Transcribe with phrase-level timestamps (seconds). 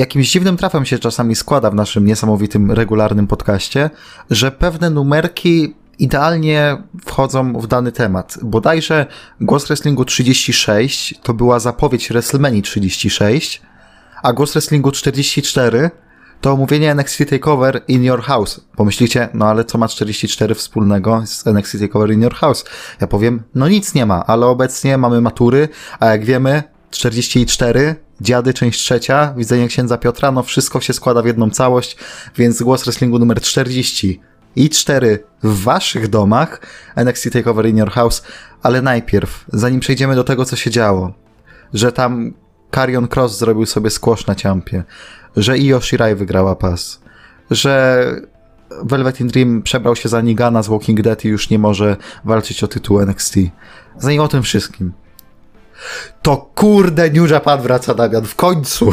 [0.00, 3.90] jakimś dziwnym trafem się czasami składa w naszym niesamowitym, regularnym podcaście,
[4.30, 8.38] że pewne numerki idealnie wchodzą w dany temat.
[8.42, 9.06] Bodajże
[9.40, 13.62] Głos Wrestlingu 36 to była zapowiedź WrestleMania 36,
[14.22, 15.90] a Głos Wrestlingu 44
[16.40, 18.60] to omówienie NXT TakeOver in Your House.
[18.76, 22.64] Pomyślicie, no ale co ma 44 wspólnego z NXT TakeOver in Your House?
[23.00, 25.68] Ja powiem, no nic nie ma, ale obecnie mamy matury,
[26.00, 31.26] a jak wiemy, 44, dziady, część trzecia, widzenie księdza Piotra, no wszystko się składa w
[31.26, 31.96] jedną całość,
[32.36, 34.20] więc głos wrestlingu numer 40
[34.56, 36.60] i 4 w waszych domach,
[36.96, 38.22] NXT TakeOver in Your House,
[38.62, 41.12] ale najpierw, zanim przejdziemy do tego, co się działo,
[41.74, 42.32] że tam
[42.74, 44.84] Carion Cross zrobił sobie squash na ciampie,
[45.36, 47.00] że Io Shirai wygrała pas,
[47.50, 48.04] że
[48.82, 52.64] Velvet in Dream przebrał się za Nigana z Walking Dead i już nie może walczyć
[52.64, 53.34] o tytuł NXT.
[53.98, 54.92] Zanim o tym wszystkim.
[56.22, 58.90] To kurde New Japan wraca Damian, w końcu!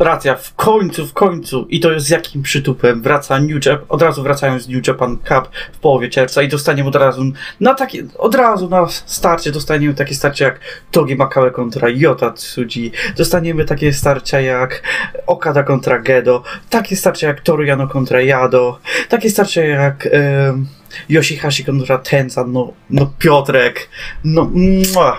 [0.00, 1.66] Racja, w końcu, w końcu.
[1.68, 3.02] I to jest z jakim przytupem.
[3.02, 6.88] Wraca New Japan, od razu wracają z New Japan Cup w połowie czerwca i dostaniemy
[6.88, 7.22] od razu
[7.60, 12.92] na takie, od razu na starcie dostaniemy takie starcie jak Togi Makawe kontra Yota Tsuji.
[13.16, 14.82] Dostaniemy takie starcia jak
[15.26, 16.42] Okada kontra Gedo.
[16.70, 18.78] Takie starcia jak Toru Yano kontra Yado.
[19.08, 20.66] Takie starcia jak um,
[21.08, 22.52] Yoshihashi kontra Tenzan.
[22.52, 23.88] No, no Piotrek.
[24.24, 24.50] No,
[24.94, 25.16] mua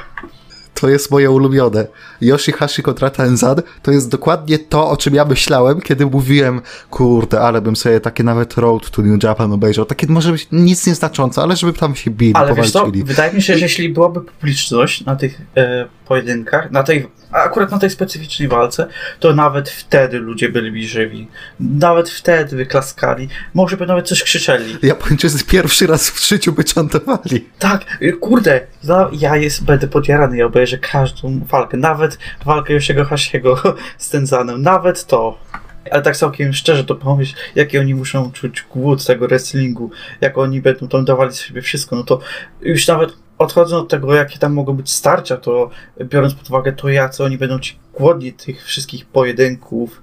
[0.81, 1.87] to jest moje ulubione.
[2.22, 7.61] Yoshihashi kontra Tenzan to jest dokładnie to, o czym ja myślałem, kiedy mówiłem, kurde, ale
[7.61, 9.86] bym sobie takie nawet Road to New Japan obejrzał.
[9.86, 12.53] Takie może być nic nieznaczące, ale żeby tam się bili, ale.
[12.53, 17.08] Wiesz co, wydaje mi się, że jeśli byłaby publiczność na tych e, pojedynkach, na tej
[17.31, 18.88] akurat na tej specyficznej walce,
[19.19, 21.27] to nawet wtedy ludzie byli żywi.
[21.59, 23.30] Nawet wtedy wyklaskali.
[23.53, 24.77] Może by nawet coś krzyczeli.
[24.83, 27.45] Japończycy pierwszy raz w życiu by czantowali.
[27.59, 27.86] Tak,
[28.19, 32.11] kurde, ja, ja jest, będę podjarany, ja obejrzę każdą walkę, nawet
[32.45, 33.62] walkę Yoshiego Hasiego
[33.98, 35.38] z Tenzanem, nawet to.
[35.92, 40.62] Ale tak całkiem szczerze to pomyśl, jaki oni muszą czuć głód tego wrestlingu, jak oni
[40.62, 42.20] będą tam dawali sobie wszystko, no to
[42.62, 45.70] już nawet odchodząc od tego, jakie tam mogą być starcia, to
[46.04, 50.02] biorąc pod uwagę to, jacy oni będą ci głodni tych wszystkich pojedynków,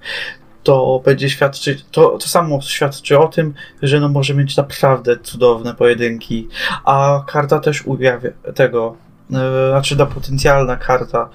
[0.63, 5.75] to będzie świadczyć, to, to samo świadczy o tym, że no może mieć naprawdę cudowne
[5.75, 6.49] pojedynki,
[6.85, 8.97] a karta też ujawia tego,
[9.31, 9.39] yy,
[9.71, 11.29] znaczy ta potencjalna karta,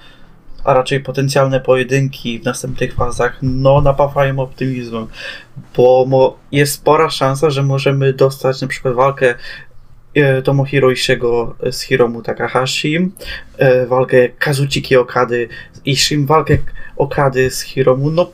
[0.64, 5.06] a raczej potencjalne pojedynki w następnych fazach, no napawają optymizmem,
[5.76, 9.34] bo jest spora szansa, że możemy dostać na przykład walkę
[10.14, 13.10] E, Tomohiro Ishiego z Hiromu Takahashi,
[13.58, 15.48] e, walkę Kazuchiki Okady
[15.84, 16.58] Ishim, walkę
[16.96, 18.30] Okady z Hiromu, no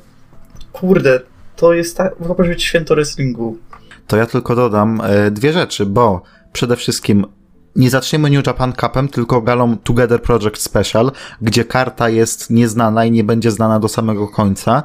[0.72, 1.20] kurde,
[1.56, 3.58] to jest ta, to może być święto wrestlingu.
[4.06, 7.26] To ja tylko dodam e, dwie rzeczy, bo przede wszystkim
[7.76, 13.10] nie zaczniemy New Japan Cupem, tylko galą Together Project Special, gdzie karta jest nieznana i
[13.10, 14.82] nie będzie znana do samego końca.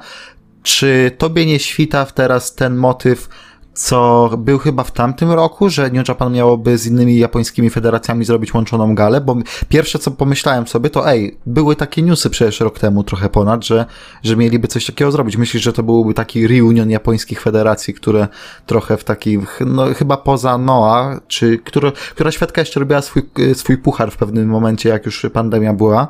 [0.64, 3.30] Czy tobie nie świta teraz ten motyw
[3.76, 8.54] co był chyba w tamtym roku, że New Japan miałoby z innymi japońskimi federacjami zrobić
[8.54, 9.36] łączoną galę, bo
[9.70, 13.86] pierwsze co pomyślałem sobie to ej, były takie newsy przecież rok temu trochę ponad, że,
[14.24, 15.38] że mieliby coś takiego zrobić.
[15.38, 18.28] Myślisz, że to byłby taki reunion japońskich federacji, które
[18.66, 21.92] trochę w takich, no chyba poza Noa, czy która,
[22.32, 26.08] świadka jeszcze robiła swój, swój puchar w pewnym momencie, jak już pandemia była,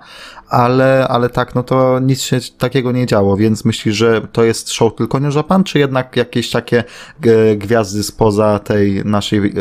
[0.50, 4.72] ale, ale tak, no to nic się takiego nie działo, więc myślisz, że to jest
[4.72, 6.84] show tylko New Japan, czy jednak jakieś takie
[7.24, 9.52] e, gwiazdy spoza tej naszej e,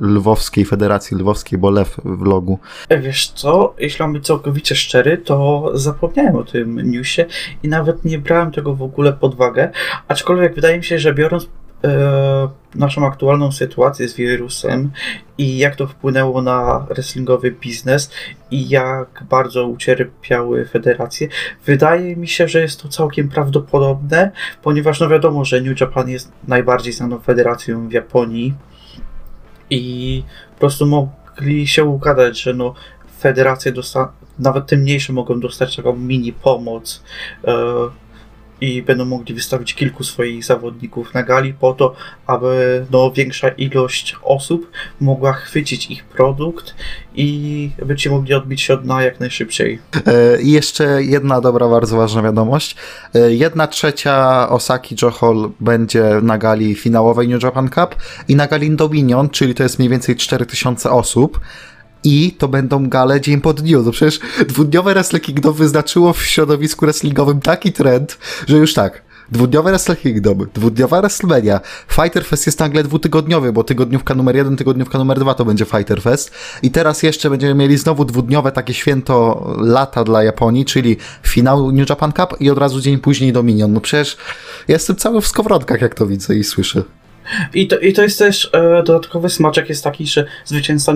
[0.00, 2.58] lwowskiej, Federacji Lwowskiej, bo lew w logu?
[3.00, 7.24] Wiesz co, jeśli mam być całkowicie szczery, to zapomniałem o tym newsie
[7.62, 9.70] i nawet nie brałem tego w ogóle pod uwagę,
[10.08, 11.48] aczkolwiek wydaje mi się, że biorąc
[12.74, 14.90] naszą aktualną sytuację z wirusem
[15.38, 18.10] i jak to wpłynęło na wrestlingowy biznes
[18.50, 21.28] i jak bardzo ucierpiały federacje.
[21.66, 24.30] Wydaje mi się, że jest to całkiem prawdopodobne,
[24.62, 28.54] ponieważ no wiadomo, że New Japan jest najbardziej znaną federacją w Japonii
[29.70, 30.22] i
[30.54, 32.74] po prostu mogli się ugadać, że no
[33.20, 33.72] federacje
[34.38, 37.02] nawet te mniejsze mogą dostać taką mini pomoc
[37.44, 37.54] e,
[38.64, 41.94] i będą mogli wystawić kilku swoich zawodników na gali po to,
[42.26, 44.70] aby no, większa ilość osób
[45.00, 46.74] mogła chwycić ich produkt
[47.14, 49.78] i będziecie mogli odbić się od dna jak najszybciej.
[50.06, 52.76] E, I jeszcze jedna dobra, bardzo ważna wiadomość.
[53.14, 57.96] E, jedna trzecia Osaki Johol będzie na gali finałowej New Japan Cup
[58.28, 61.40] i na gali Dominion, czyli to jest mniej więcej 4000 osób
[62.04, 63.82] i to będą gale dzień po dniu.
[63.82, 69.02] No przecież dwudniowe Wrestle Kingdom wyznaczyło w środowisku wrestlingowym taki trend, że już tak,
[69.32, 71.60] Dwudniowe Wrestle Kingdom, dwudniowa WrestleMania.
[71.88, 76.02] Fighter Fest jest nagle dwutygodniowy, bo tygodniówka numer jeden, tygodniówka numer dwa to będzie Fighter
[76.02, 76.30] Fest.
[76.62, 81.88] I teraz jeszcze będziemy mieli znowu dwudniowe takie święto lata dla Japonii, czyli finał New
[81.90, 83.72] Japan Cup i od razu dzień później Dominion.
[83.72, 84.16] No przecież
[84.68, 86.82] jestem cały w skowrotkach, jak to widzę i słyszę.
[87.54, 90.94] I to, I to jest też e, dodatkowy smaczek jest taki, że zwycięzca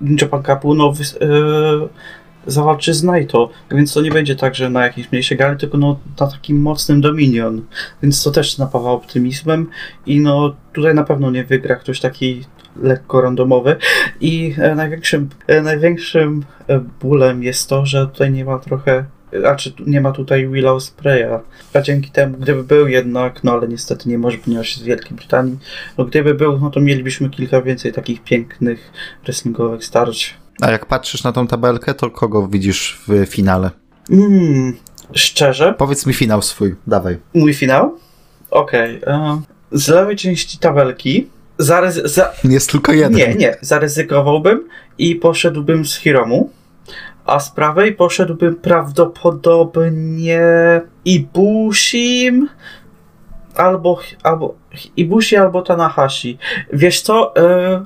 [0.00, 1.26] New Japan, Cupu no, e,
[2.46, 6.00] zawalczy z Naito, więc to nie będzie tak, że na jakiejś mniejszej gali, tylko no,
[6.20, 7.62] na takim mocnym Dominion,
[8.02, 9.70] więc to też napawa optymizmem
[10.06, 12.44] i no tutaj na pewno nie wygra ktoś taki
[12.76, 13.76] lekko randomowy.
[14.20, 19.04] I e, największym, e, największym e, bólem jest to, że tutaj nie ma trochę
[19.40, 21.40] znaczy nie ma tutaj Willow Spraya,
[21.74, 25.16] a dzięki temu, gdyby był jednak, no ale niestety nie może, ponieważ jest z Wielkiej
[25.16, 25.58] Brytanii,
[25.98, 28.92] no gdyby był, no to mielibyśmy kilka więcej takich pięknych
[29.24, 30.34] wrestlingowych starć.
[30.60, 33.70] A jak patrzysz na tą tabelkę, to kogo widzisz w finale?
[34.10, 34.76] Mm,
[35.12, 35.74] szczerze?
[35.78, 37.18] Powiedz mi finał swój, dawaj.
[37.34, 37.98] Mój finał?
[38.50, 39.02] Okej.
[39.02, 39.32] Okay.
[39.32, 39.42] Uh,
[39.72, 42.32] z lewej części tabelki zaryzy- za...
[42.44, 43.12] Jest tylko jeden.
[43.12, 43.56] Nie, nie.
[43.60, 44.68] Zaryzykowałbym
[44.98, 46.50] i poszedłbym z Hiromu
[47.32, 50.40] a z prawej poszedłbym prawdopodobnie
[51.04, 52.48] Ibushim
[53.56, 54.54] albo, albo
[54.96, 56.38] Ibushi albo Tanahashi.
[56.72, 57.36] Wiesz co?
[57.36, 57.84] E,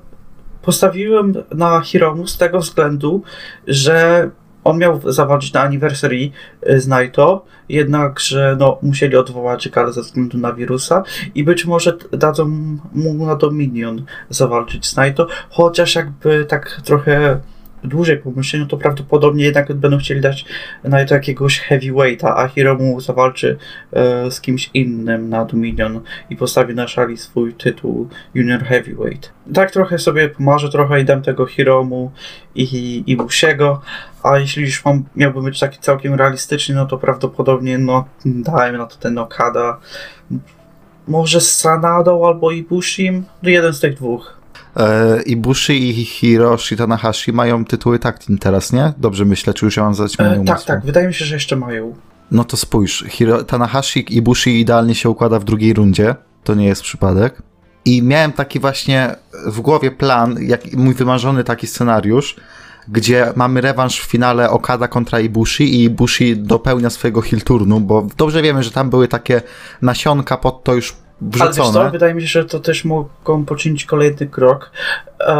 [0.62, 3.22] postawiłem na Hiromu z tego względu,
[3.66, 4.30] że
[4.64, 6.30] on miał zawalczyć na anniversary
[6.62, 11.02] e, z Naito, jednakże no, musieli odwołać galę ze względu na wirusa
[11.34, 12.48] i być może dadzą
[12.92, 17.40] mu na Dominion zawalczyć z Naito, chociaż jakby tak trochę
[17.86, 20.44] dłużej pomyśleniu, to prawdopodobnie jednak będą chcieli dać
[20.84, 23.58] na to jakiegoś heavyweighta, a Hiromu zawalczy
[23.92, 26.00] e, z kimś innym na Dominion
[26.30, 29.32] i postawi na szali swój tytuł Junior Heavyweight.
[29.54, 32.12] Tak trochę sobie pomarzę, trochę idem tego Hiromu
[32.54, 33.82] i, i Busiego,
[34.22, 38.86] a jeśli już mam, miałbym być taki całkiem realistyczny, no to prawdopodobnie no dajmy na
[38.86, 39.80] to ten Okada,
[41.08, 44.36] może z Sanadą albo Ibushim, no jeden z tych dwóch.
[44.76, 48.92] E, Ibushi i Hiroshi Tanahashi mają tytuły team teraz, nie?
[48.98, 51.56] Dobrze myślę, czy już ja mam zaćmione e, Tak, tak, wydaje mi się, że jeszcze
[51.56, 51.94] mają.
[52.30, 56.14] No to spójrz, Hiro, Tanahashi i Ibushi idealnie się układa w drugiej rundzie,
[56.44, 57.42] to nie jest przypadek.
[57.84, 62.36] I miałem taki właśnie w głowie plan, jak mój wymarzony taki scenariusz,
[62.88, 68.06] gdzie mamy rewanż w finale Okada kontra Ibushi i Ibushi dopełnia swojego heel turnu, bo
[68.16, 69.42] dobrze wiemy, że tam były takie
[69.82, 71.78] nasionka pod to już wrzucone.
[71.78, 74.70] Ale co, wydaje mi się, że to też mogą poczynić kolejny krok
[75.20, 75.34] e,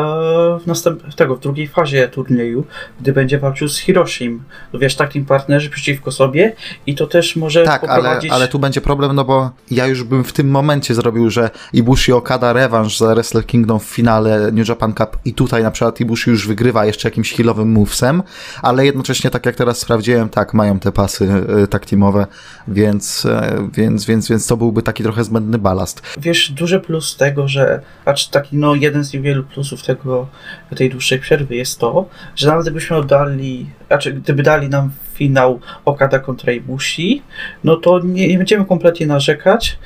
[0.61, 2.65] w następ tego, w drugiej fazie turnieju,
[3.01, 4.43] gdy będzie walczył z Hiroshim.
[4.73, 6.53] No wiesz, takim partnerzy przeciwko sobie
[6.87, 8.31] i to też może tak, poprowadzić...
[8.31, 11.51] ale, ale tu będzie problem, no bo ja już bym w tym momencie zrobił, że
[11.73, 16.01] Ibushi Okada rewanż za Wrestle Kingdom w finale New Japan Cup i tutaj na przykład
[16.01, 18.23] Ibushi już wygrywa jeszcze jakimś healowym movesem,
[18.63, 21.29] ale jednocześnie, tak jak teraz sprawdziłem, tak, mają te pasy
[21.65, 22.27] y, tak teamowe,
[22.69, 23.31] więc, y,
[23.73, 26.03] więc, więc, więc to byłby taki trochę zbędny balast.
[26.19, 30.29] Wiesz, duży plus tego, że, acz taki no jeden z niewielu plusów tego,
[30.77, 36.19] tej dłuższej przerwy jest to, że nawet gdybyśmy oddali, znaczy gdyby dali nam finał Okada
[36.19, 37.23] kontra Ibushi,
[37.65, 39.79] no to nie, nie będziemy kompletnie narzekać,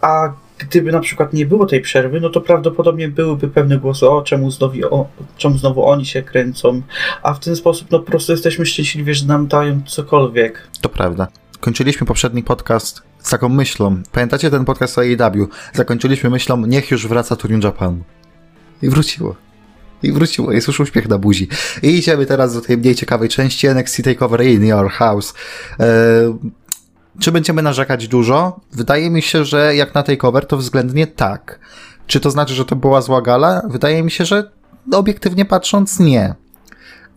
[0.00, 4.22] a gdyby na przykład nie było tej przerwy, no to prawdopodobnie byłyby pewne głosy, o
[4.22, 6.82] czemu znowu, o, czemu znowu oni się kręcą,
[7.22, 10.68] a w ten sposób no po prostu jesteśmy szczęśliwi, że nam dają cokolwiek.
[10.80, 11.28] To prawda.
[11.62, 14.02] Kończyliśmy poprzedni podcast z taką myślą.
[14.12, 15.48] Pamiętacie ten podcast o AEW?
[15.72, 18.02] Zakończyliśmy myślą, niech już wraca Turn Japan.
[18.82, 19.36] I wróciło.
[20.02, 21.48] I wróciło, jest już uśmiech na buzi.
[21.82, 25.34] I idziemy teraz do tej mniej ciekawej części NXT TakeOver in Your House.
[25.78, 26.34] Eee,
[27.20, 28.60] czy będziemy narzekać dużo?
[28.72, 31.58] Wydaje mi się, że jak na takeover to względnie tak.
[32.06, 33.62] Czy to znaczy, że to była zła gala?
[33.68, 34.50] Wydaje mi się, że
[34.92, 36.34] obiektywnie patrząc nie.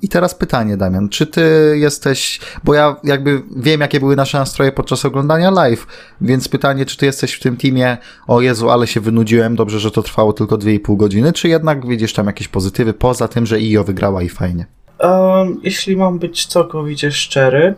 [0.01, 4.71] I teraz pytanie, Damian, czy ty jesteś, bo ja jakby wiem, jakie były nasze nastroje
[4.71, 5.87] podczas oglądania live,
[6.21, 7.97] więc pytanie, czy ty jesteś w tym teamie,
[8.27, 12.13] o Jezu, ale się wynudziłem, dobrze, że to trwało tylko 2,5 godziny, czy jednak widzisz
[12.13, 14.65] tam jakieś pozytywy, poza tym, że IO wygrała i fajnie?
[14.99, 17.75] Um, jeśli mam być całkowicie szczery,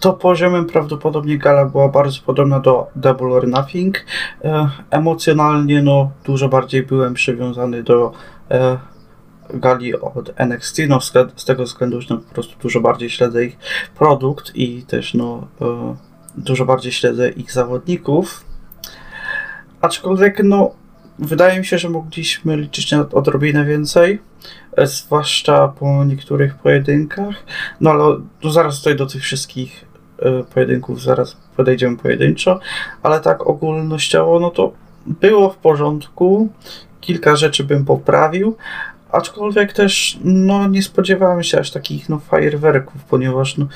[0.00, 4.04] to poziomem prawdopodobnie gala była bardzo podobna do Double or Nothing.
[4.44, 8.12] E, emocjonalnie, no, dużo bardziej byłem przywiązany do
[8.50, 8.78] e,
[9.54, 11.00] gali od NXT, no
[11.36, 13.58] z tego względu, że no, po prostu dużo bardziej śledzę ich
[13.98, 15.96] produkt i też no e,
[16.36, 18.44] dużo bardziej śledzę ich zawodników.
[19.80, 20.74] Aczkolwiek no
[21.18, 24.18] wydaje mi się, że mogliśmy liczyć na odrobinę więcej,
[24.76, 27.34] e, zwłaszcza po niektórych pojedynkach.
[27.80, 28.04] No ale
[28.44, 29.84] no, zaraz tutaj do tych wszystkich
[30.18, 32.60] e, pojedynków zaraz podejdziemy pojedynczo,
[33.02, 34.72] ale tak ogólnościowo no to
[35.06, 36.48] było w porządku.
[37.00, 38.56] Kilka rzeczy bym poprawił,
[39.12, 43.66] Aczkolwiek też no, nie spodziewałem się aż takich no, fajerwerków, ponieważ no,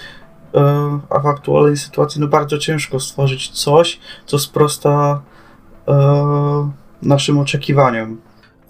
[0.55, 5.23] e, a w aktualnej sytuacji no bardzo ciężko stworzyć coś, co sprosta
[5.89, 6.71] e,
[7.03, 8.21] naszym oczekiwaniom.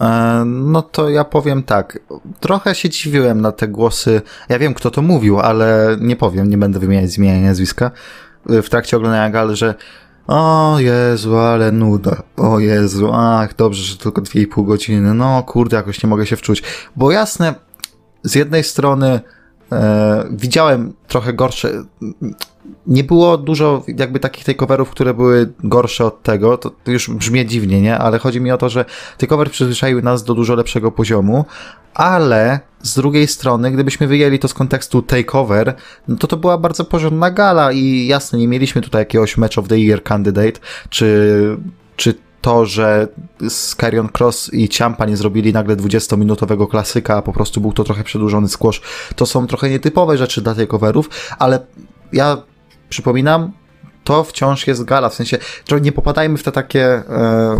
[0.00, 1.98] E, no to ja powiem tak.
[2.40, 4.22] Trochę się dziwiłem na te głosy.
[4.48, 7.90] Ja wiem, kto to mówił, ale nie powiem, nie będę wymieniać zmienia nazwiska.
[8.50, 9.74] E, w trakcie oglądania gal, że
[10.26, 12.22] o Jezu, ale nuda.
[12.36, 15.14] O Jezu, ach, dobrze, że tylko 2,5 godziny.
[15.14, 16.62] No kurde, jakoś nie mogę się wczuć.
[16.96, 17.54] Bo jasne,
[18.22, 19.20] z jednej strony
[19.72, 21.84] e, widziałem trochę gorsze.
[22.86, 26.58] Nie było dużo jakby takich takeoverów, które były gorsze od tego.
[26.58, 27.98] To już brzmi dziwnie, nie?
[27.98, 28.84] Ale chodzi mi o to, że
[29.18, 31.44] takeover przyzwyczaiły nas do dużo lepszego poziomu,
[31.94, 35.74] ale z drugiej strony, gdybyśmy wyjęli to z kontekstu takeover,
[36.08, 39.68] no to to była bardzo porządna gala i jasne, nie mieliśmy tutaj jakiegoś match of
[39.68, 41.56] the year candidate, czy,
[41.96, 42.14] czy
[42.44, 43.08] to, że
[43.48, 48.04] Skyrion Cross i Ciampa nie zrobili nagle 20-minutowego klasyka, a po prostu był to trochę
[48.04, 48.80] przedłużony squash,
[49.16, 51.60] to są trochę nietypowe rzeczy dla takeoverów, ale
[52.12, 52.42] ja
[52.88, 53.52] przypominam,
[54.04, 55.38] to wciąż jest gala, w sensie,
[55.82, 57.04] nie popadajmy w te takie e,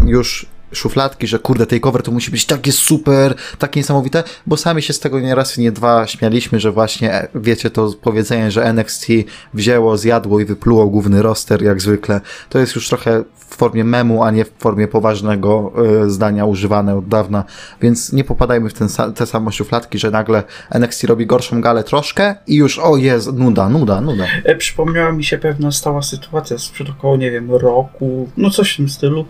[0.07, 4.93] już szufladki, że kurde, takeover to musi być takie super, takie niesamowite, bo sami się
[4.93, 9.07] z tego nie raz nie dwa śmialiśmy, że właśnie, e, wiecie, to powiedzenie, że NXT
[9.55, 14.23] wzięło, zjadło i wypluło główny roster, jak zwykle, to jest już trochę w formie memu,
[14.23, 15.73] a nie w formie poważnego
[16.05, 17.45] y, zdania używane od dawna,
[17.83, 22.35] więc nie popadajmy w ten, te same szufladki, że nagle NXT robi gorszą galę troszkę
[22.47, 24.25] i już, o jest, nuda, nuda, nuda.
[24.45, 28.77] E, przypomniała mi się pewna stała sytuacja sprzed około, nie wiem, roku, no coś w
[28.77, 29.27] tym stylu,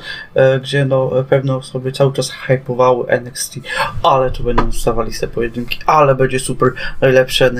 [0.62, 3.58] gdzie no pewne osoby cały czas hypowały NXT,
[4.02, 7.50] ale tu będą stawali te pojedynki, ale będzie super, najlepsze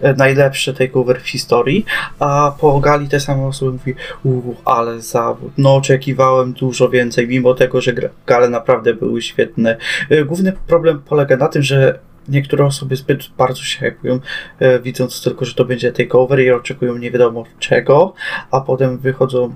[0.00, 1.84] E, najlepszy takeover w historii,
[2.18, 7.54] a po gali te same osoby mówi, uuu, ale zawód, no oczekiwałem dużo więcej, mimo
[7.54, 7.92] tego, że
[8.26, 9.76] gale naprawdę były świetne.
[10.10, 14.20] E, główny problem polega na tym, że niektóre osoby zbyt bardzo się hypują,
[14.58, 18.14] e, widząc tylko, że to będzie takeover i oczekują nie wiadomo czego,
[18.50, 19.54] a potem wychodzą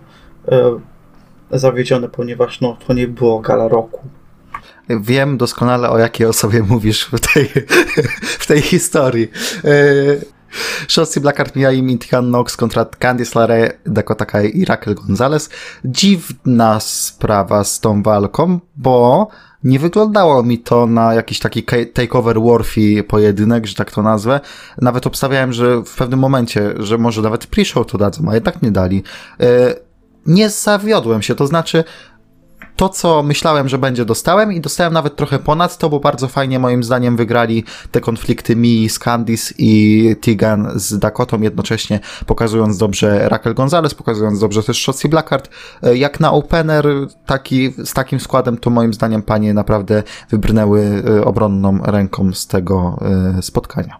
[1.58, 4.00] zawiedzione, ponieważ no, to nie było gala roku.
[4.88, 7.48] Wiem doskonale o jakiej osobie mówisz w tej,
[8.42, 9.28] w tej historii.
[10.88, 15.50] Shotzi Blackheart mija im Tian Nox kontra Candice LeRae, Dakota Kai i Raquel Gonzalez.
[15.84, 19.28] Dziwna sprawa z tą walką, bo
[19.64, 24.40] nie wyglądało mi to na jakiś taki takeover worthy pojedynek, że tak to nazwę.
[24.80, 28.70] Nawet obstawiałem, że w pewnym momencie, że może nawet pre-show to dadzą, a jednak nie
[28.70, 29.02] dali.
[30.26, 31.84] Nie zawiodłem się, to znaczy
[32.76, 36.58] to, co myślałem, że będzie, dostałem i dostałem nawet trochę ponad to, bo bardzo fajnie
[36.58, 43.28] moim zdaniem wygrali te konflikty Mi z Candice i Tigan z Dakotą, jednocześnie pokazując dobrze
[43.28, 45.50] Raquel Gonzalez, pokazując dobrze też Shotzi Blackheart.
[45.82, 46.86] E, jak na opener
[47.26, 52.98] taki, z takim składem, to moim zdaniem panie naprawdę wybrnęły e, obronną ręką z tego
[53.38, 53.96] e, spotkania.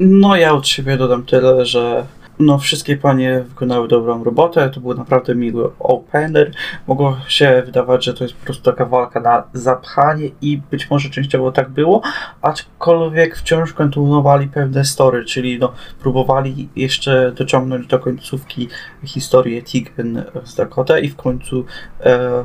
[0.00, 2.06] No ja od siebie dodam tyle, że
[2.42, 6.50] no, wszystkie panie wykonały dobrą robotę, to był naprawdę miły opener.
[6.86, 11.10] Mogło się wydawać, że to jest po prostu taka walka na zapchanie i być może
[11.10, 12.02] częściowo tak było,
[12.42, 18.68] aczkolwiek wciąż kontynuowali pewne story, czyli no, próbowali jeszcze dociągnąć do końcówki
[19.04, 21.64] historię Tigen z Dakota i w końcu
[22.00, 22.44] e,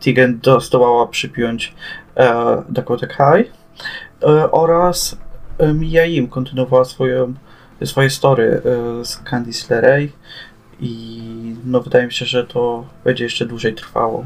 [0.00, 0.40] Tigen
[1.10, 1.74] przypiąć
[2.16, 3.44] e, Dakota Kai
[4.22, 5.16] e, oraz
[5.58, 7.34] e, Mia Im kontynuowała swoją
[7.86, 8.62] swoje story
[9.00, 10.08] e, z Candice LeRae
[10.80, 11.22] i
[11.64, 14.24] no wydaje mi się, że to będzie jeszcze dłużej trwało.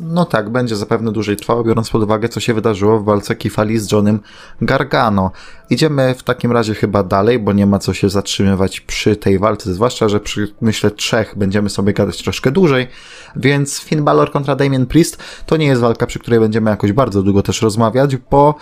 [0.00, 3.78] No tak, będzie zapewne dłużej trwało, biorąc pod uwagę, co się wydarzyło w walce Kifali
[3.78, 4.20] z Johnem
[4.62, 5.30] Gargano.
[5.70, 9.74] Idziemy w takim razie chyba dalej, bo nie ma co się zatrzymywać przy tej walce,
[9.74, 12.88] zwłaszcza, że przy, myślę, trzech będziemy sobie gadać troszkę dłużej,
[13.36, 17.22] więc Finn Balor kontra Damien Priest to nie jest walka, przy której będziemy jakoś bardzo
[17.22, 18.54] długo też rozmawiać, bo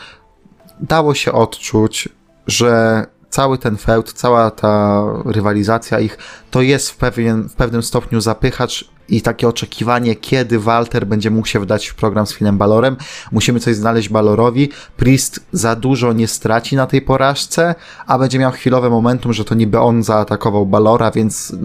[0.80, 2.08] dało się odczuć,
[2.46, 6.18] że cały ten feud, cała ta rywalizacja ich,
[6.50, 11.46] to jest w, pewien, w pewnym stopniu zapychacz i takie oczekiwanie, kiedy Walter będzie mógł
[11.46, 12.96] się wdać w program z Finem Balorem.
[13.32, 14.68] Musimy coś znaleźć Balorowi.
[14.96, 17.74] Priest za dużo nie straci na tej porażce,
[18.06, 21.56] a będzie miał chwilowe momentum, że to niby on zaatakował Balora, więc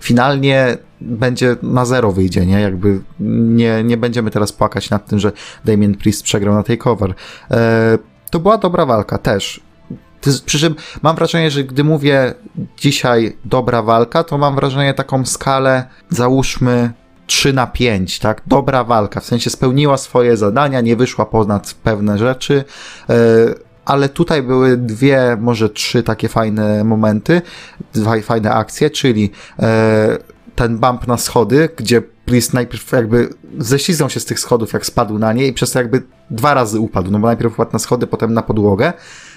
[0.00, 2.60] finalnie będzie na zero wyjdzie, nie?
[2.60, 5.32] Jakby nie, nie będziemy teraz płakać nad tym, że
[5.64, 7.14] Damien Priest przegrał na tej cover.
[7.50, 7.98] Eee,
[8.30, 9.60] to była dobra walka też
[10.46, 12.34] przy czym mam wrażenie, że gdy mówię
[12.76, 16.92] dzisiaj dobra walka, to mam wrażenie taką skalę, załóżmy
[17.26, 18.42] 3 na 5, tak?
[18.46, 22.64] Dobra walka, w sensie spełniła swoje zadania, nie wyszła ponad pewne rzeczy,
[23.08, 23.14] yy,
[23.84, 27.42] ale tutaj były dwie, może trzy takie fajne momenty,
[27.92, 29.66] dwa fajne akcje, czyli yy,
[30.54, 35.18] ten bump na schody, gdzie Priest najpierw jakby ześliznął się z tych schodów, jak spadł
[35.18, 38.06] na nie i przez to jakby dwa razy upadł, no bo najpierw upadł na schody,
[38.06, 38.92] potem na podłogę,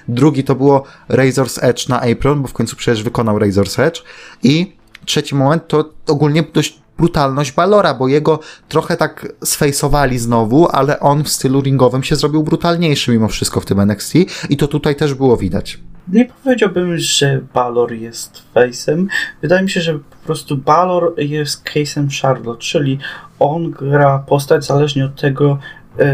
[0.07, 4.03] drugi to było Razor's Edge na Apron, bo w końcu przecież wykonał Razor's Edge
[4.43, 10.99] i trzeci moment to ogólnie dość brutalność Balora, bo jego trochę tak sfejsowali znowu, ale
[10.99, 14.13] on w stylu ringowym się zrobił brutalniejszy mimo wszystko w tym NXT
[14.49, 15.79] i to tutaj też było widać.
[16.07, 19.05] Nie powiedziałbym, że Balor jest face'em.
[19.41, 22.99] Wydaje mi się, że po prostu Balor jest case'em Charlotte, czyli
[23.39, 25.59] on gra postać zależnie od tego,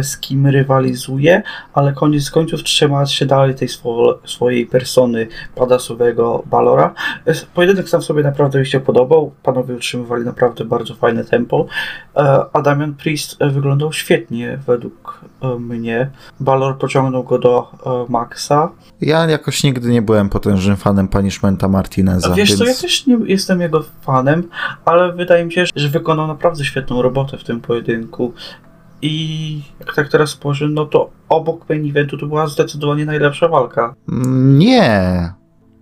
[0.02, 1.42] z kim rywalizuje,
[1.74, 6.94] ale koniec końców trzyma się dalej tej swo swojej persony padasowego Balora.
[7.26, 9.32] E, pojedynek sam sobie naprawdę mi się podobał.
[9.44, 11.66] Panowie utrzymywali naprawdę bardzo fajne tempo,
[12.16, 15.22] e, a Damian Priest wyglądał świetnie według
[15.60, 16.10] mnie.
[16.40, 17.72] Balor pociągnął go do
[18.10, 18.72] Maxa.
[19.02, 22.30] Ja jakoś nigdy nie byłem potężnym fanem Punishmenta Martineza.
[22.36, 22.60] Wiesz więc...
[22.60, 24.50] co, ja też nie jestem jego fanem,
[24.86, 28.34] ale wydaje mi się, że wykonał naprawdę świetną robotę w tym pojedynku.
[29.02, 33.94] I jak tak teraz spojrzę, no to obok main eventu to była zdecydowanie najlepsza walka.
[34.58, 35.34] Nie.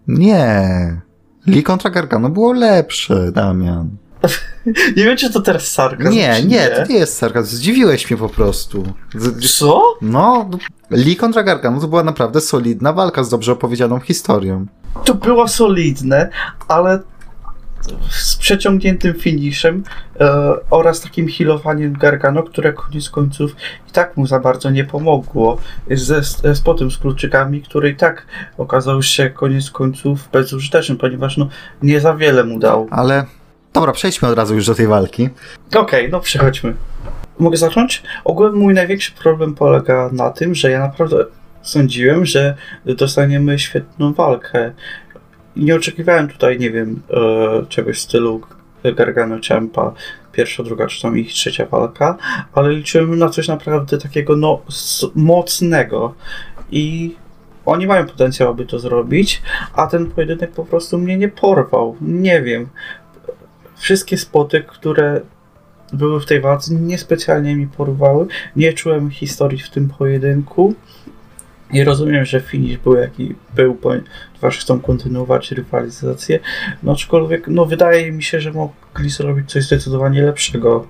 [0.07, 1.01] Nie.
[1.47, 3.89] Lee kontra Gargano było lepsze, Damian.
[4.97, 6.11] nie wiem, czy to teraz sarkazm.
[6.11, 7.55] Nie, nie, nie, to nie jest sarkazm.
[7.55, 8.83] Zdziwiłeś mnie po prostu.
[9.57, 9.83] Co?
[10.01, 10.49] No,
[10.91, 14.65] Lee kontra Gargano to była naprawdę solidna walka z dobrze opowiedzianą historią.
[15.05, 16.29] To było solidne,
[16.67, 16.99] ale
[18.09, 19.83] z przeciągniętym finiszem
[20.19, 23.55] e, oraz takim healowaniem Gargano, które koniec końców
[23.89, 25.57] i tak mu za bardzo nie pomogło.
[25.91, 28.25] Ze, ze spotem z kluczykami, który i tak
[28.57, 31.49] okazał się koniec końców bezużyteczny, ponieważ no,
[31.81, 32.87] nie za wiele mu dał.
[32.91, 33.25] Ale
[33.73, 35.29] dobra, przejdźmy od razu już do tej walki.
[35.67, 36.73] Okej, okay, no przechodźmy.
[37.39, 38.03] Mogę zacząć?
[38.23, 41.25] Ogólnie mój największy problem polega na tym, że ja naprawdę
[41.61, 42.55] sądziłem, że
[42.85, 44.71] dostaniemy świetną walkę
[45.57, 48.41] nie oczekiwałem tutaj, nie wiem, e, czegoś w stylu
[48.95, 49.93] Gargano Ciampa,
[50.31, 52.17] pierwsza, druga czy tam ich trzecia walka,
[52.53, 54.61] ale liczyłem na coś naprawdę takiego no,
[55.15, 56.13] mocnego
[56.71, 57.15] i
[57.65, 59.41] oni mają potencjał, aby to zrobić,
[59.73, 61.95] a ten pojedynek po prostu mnie nie porwał.
[62.01, 62.67] Nie wiem.
[63.77, 65.21] Wszystkie spoty, które
[65.93, 68.27] były w tej walce, niespecjalnie mi porwały.
[68.55, 70.73] Nie czułem historii w tym pojedynku.
[71.73, 76.39] I rozumiem, że finish był jaki był, ponieważ chcą kontynuować rywalizację.
[76.83, 80.87] No aczkolwiek, no wydaje mi się, że mogli zrobić coś zdecydowanie lepszego.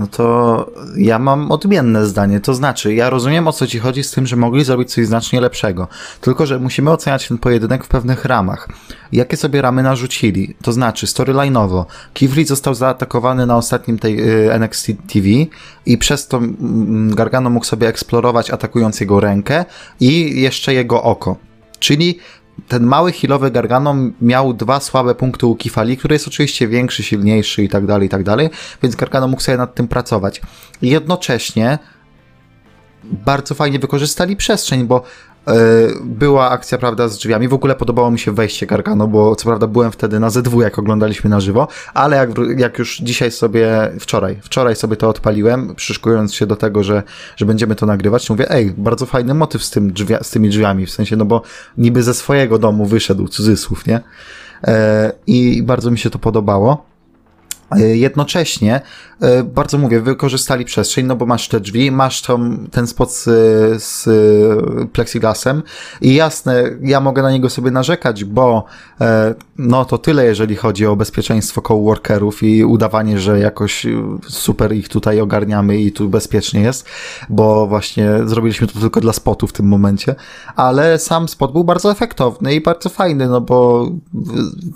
[0.00, 0.66] No to
[0.96, 2.40] ja mam odmienne zdanie.
[2.40, 5.40] To znaczy, ja rozumiem o co ci chodzi z tym, że mogli zrobić coś znacznie
[5.40, 5.88] lepszego.
[6.20, 8.68] Tylko, że musimy oceniać ten pojedynek w pewnych ramach.
[9.12, 10.54] Jakie sobie ramy narzucili?
[10.62, 11.84] To znaczy, storyline'owo.
[12.14, 15.28] Kivri został zaatakowany na ostatnim tej y, NXT TV
[15.86, 19.64] i przez to mm, Gargano mógł sobie eksplorować atakując jego rękę
[20.00, 21.36] i jeszcze jego oko.
[21.78, 22.18] Czyli
[22.68, 27.62] ten mały healowy Gargano miał dwa słabe punkty u Kifali, który jest oczywiście większy, silniejszy
[27.62, 28.50] i tak dalej, i tak dalej,
[28.82, 30.40] więc Gargano mógł sobie nad tym pracować.
[30.82, 31.78] Jednocześnie
[33.04, 35.02] bardzo fajnie wykorzystali przestrzeń, bo
[36.04, 37.48] była akcja, prawda, z drzwiami.
[37.48, 40.78] W ogóle podobało mi się wejście Gargano, bo co prawda byłem wtedy na Z2, jak
[40.78, 46.34] oglądaliśmy na żywo, ale jak, jak już dzisiaj sobie, wczoraj, wczoraj sobie to odpaliłem, przyszykując
[46.34, 47.02] się do tego, że,
[47.36, 50.86] że będziemy to nagrywać, mówię, ej, bardzo fajny motyw z, tym drzwi, z tymi drzwiami,
[50.86, 51.42] w sensie, no bo
[51.78, 54.00] niby ze swojego domu wyszedł, cudzysłów, nie?
[54.64, 56.89] E, I bardzo mi się to podobało.
[57.76, 58.80] E, jednocześnie,
[59.20, 63.24] e, bardzo mówię, wykorzystali przestrzeń, no bo masz te drzwi, masz tam ten spot z,
[63.82, 64.08] z
[64.92, 65.62] plexiglasem
[66.00, 68.64] i jasne, ja mogę na niego sobie narzekać, bo
[69.00, 73.86] e, no to tyle, jeżeli chodzi o bezpieczeństwo coworkerów i udawanie, że jakoś
[74.28, 76.86] super ich tutaj ogarniamy i tu bezpiecznie jest,
[77.28, 80.14] bo właśnie zrobiliśmy to tylko dla spotu w tym momencie,
[80.56, 83.88] ale sam spot był bardzo efektowny i bardzo fajny, no bo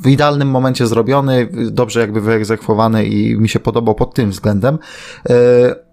[0.03, 4.79] w idealnym momencie zrobiony, dobrze jakby wyegzekwowany i mi się podobał pod tym względem.
[5.29, 5.35] E,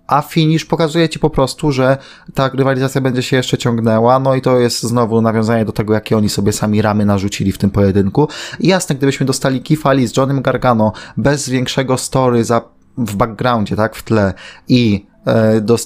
[0.08, 1.97] a finish pokazuje ci po prostu, że
[2.34, 6.17] ta rywalizacja będzie się jeszcze ciągnęła, no i to jest znowu nawiązanie do tego, jakie
[6.17, 8.27] oni sobie sami ramy narzucili w tym pojedynku.
[8.60, 12.62] I jasne, gdybyśmy dostali Kifali z Johnem Gargano bez większego story za
[12.97, 14.34] w backgroundzie, tak, w tle
[14.67, 15.06] i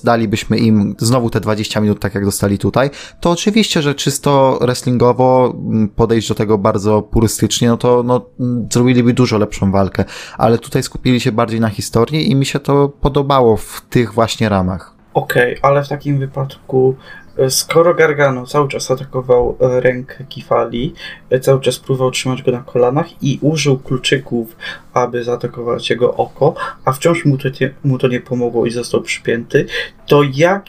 [0.03, 5.55] dalibyśmy im znowu te 20 minut, tak jak dostali tutaj, to oczywiście, że czysto wrestlingowo
[5.95, 8.25] podejść do tego bardzo purystycznie, no to no,
[8.73, 10.05] zrobiliby dużo lepszą walkę,
[10.37, 14.49] ale tutaj skupili się bardziej na historii i mi się to podobało w tych właśnie
[14.49, 14.95] ramach.
[15.13, 16.95] Okej, okay, ale w takim wypadku
[17.49, 20.93] Skoro Gargano cały czas atakował e, rękę Kifali,
[21.29, 24.55] e, cały czas próbował trzymać go na kolanach i użył kluczyków,
[24.93, 29.01] aby zaatakować jego oko, a wciąż mu to, nie, mu to nie pomogło i został
[29.01, 29.65] przypięty,
[30.07, 30.65] to jak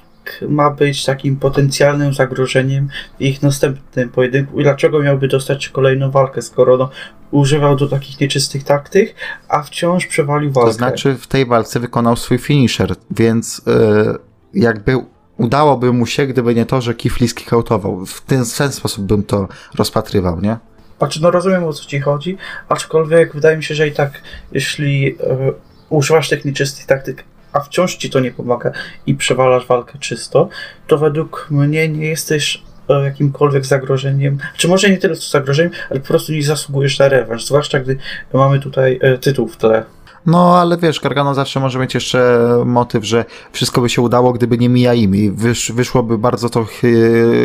[0.48, 6.42] ma być takim potencjalnym zagrożeniem w ich następnym pojedynku i dlaczego miałby dostać kolejną walkę,
[6.42, 6.90] skoro no,
[7.30, 9.14] używał do takich nieczystych taktyk,
[9.48, 10.70] a wciąż przewalił walkę.
[10.70, 14.18] To znaczy w tej walce wykonał swój finisher, więc yy,
[14.54, 14.98] jakby
[15.38, 18.06] udałoby mu się, gdyby nie to, że Keith Lee skikautował.
[18.06, 20.56] W ten, w ten sposób bym to rozpatrywał, nie?
[20.98, 22.36] Znaczy, no rozumiem o co ci chodzi,
[22.68, 24.22] aczkolwiek wydaje mi się, że i tak,
[24.52, 25.52] jeśli e,
[25.88, 28.72] używasz tych nieczystych taktyk, a wciąż ci to nie pomaga
[29.06, 30.48] i przewalasz walkę czysto,
[30.86, 36.00] to według mnie nie jesteś e, jakimkolwiek zagrożeniem, czy może nie tyle co zagrożeniem, ale
[36.00, 37.96] po prostu nie zasługujesz na rewanż, zwłaszcza gdy
[38.32, 39.84] mamy tutaj e, tytuł w tle.
[40.26, 44.58] No, ale wiesz, Gargano zawsze może mieć jeszcze motyw, że wszystko by się udało, gdyby
[44.58, 46.66] nie mija im i wysz, wyszłoby bardzo to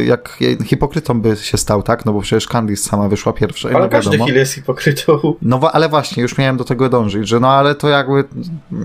[0.06, 2.06] jak hipokrytą by się stał, tak?
[2.06, 3.70] No bo przecież Candice sama wyszła pierwsza.
[3.70, 5.20] Ale no każdy heal jest hipokrytą.
[5.42, 8.24] No ale właśnie, już miałem do tego dążyć, że no ale to jakby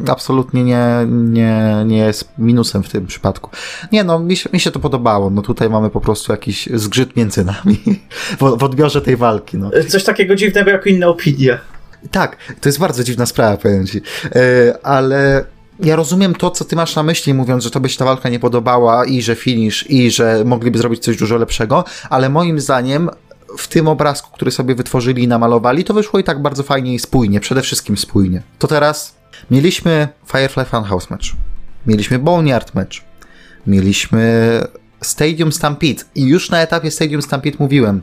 [0.09, 3.50] absolutnie nie, nie, nie jest minusem w tym przypadku.
[3.92, 5.30] Nie no, mi się, mi się to podobało.
[5.30, 7.78] No tutaj mamy po prostu jakiś zgrzyt między nami
[8.40, 9.56] w, w odbiorze tej walki.
[9.56, 9.70] No.
[9.88, 11.59] Coś takiego dziwnego jak inna opinia.
[12.10, 14.00] Tak, to jest bardzo dziwna sprawa, powiem ci.
[14.24, 15.44] E, ale
[15.80, 18.28] ja rozumiem to, co ty masz na myśli, mówiąc, że to by się ta walka
[18.28, 23.10] nie podobała i że finish, i że mogliby zrobić coś dużo lepszego, ale moim zdaniem
[23.58, 26.98] w tym obrazku, który sobie wytworzyli i namalowali, to wyszło i tak bardzo fajnie i
[26.98, 28.42] spójnie, przede wszystkim spójnie.
[28.58, 29.16] To teraz
[29.50, 31.26] mieliśmy Firefly Funhouse match,
[31.86, 32.96] mieliśmy Boneyard match,
[33.66, 34.60] mieliśmy
[35.02, 38.02] Stadium Stampede i już na etapie Stadium Stampede mówiłem,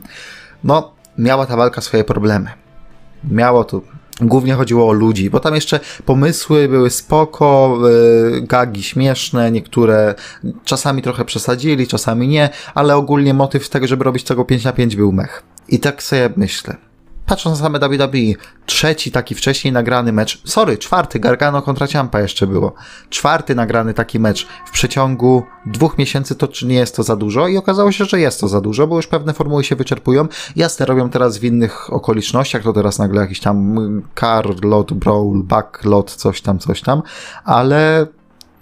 [0.64, 2.63] no, miała ta walka swoje problemy
[3.30, 3.82] miało tu.
[4.20, 7.78] Głównie chodziło o ludzi, bo tam jeszcze pomysły były spoko,
[8.32, 10.14] yy, gagi śmieszne, niektóre
[10.64, 14.96] czasami trochę przesadzili, czasami nie, ale ogólnie motyw tego, żeby robić tego 5 na 5
[14.96, 15.42] był mech.
[15.68, 16.76] I tak sobie myślę.
[17.26, 18.18] Patrząc na same WWE,
[18.66, 22.74] trzeci taki wcześniej nagrany mecz, sorry, czwarty, Gargano kontra Ciampa jeszcze było.
[23.10, 27.48] Czwarty nagrany taki mecz w przeciągu dwóch miesięcy, to czy nie jest to za dużo?
[27.48, 30.28] I okazało się, że jest to za dużo, bo już pewne formuły się wyczerpują.
[30.56, 33.76] Jasne, robią teraz w innych okolicznościach, to teraz nagle jakiś tam
[34.20, 37.02] car, lot, brawl, back, lot, coś tam, coś tam,
[37.44, 38.06] ale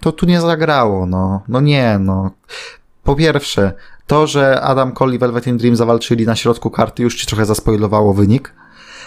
[0.00, 1.42] to tu nie zagrało, no.
[1.48, 2.30] No nie, no.
[3.02, 3.72] Po pierwsze,
[4.06, 7.46] to, że Adam Cole i Velvet in Dream zawalczyli na środku karty, już ci trochę
[7.46, 8.54] zaspoilowało wynik.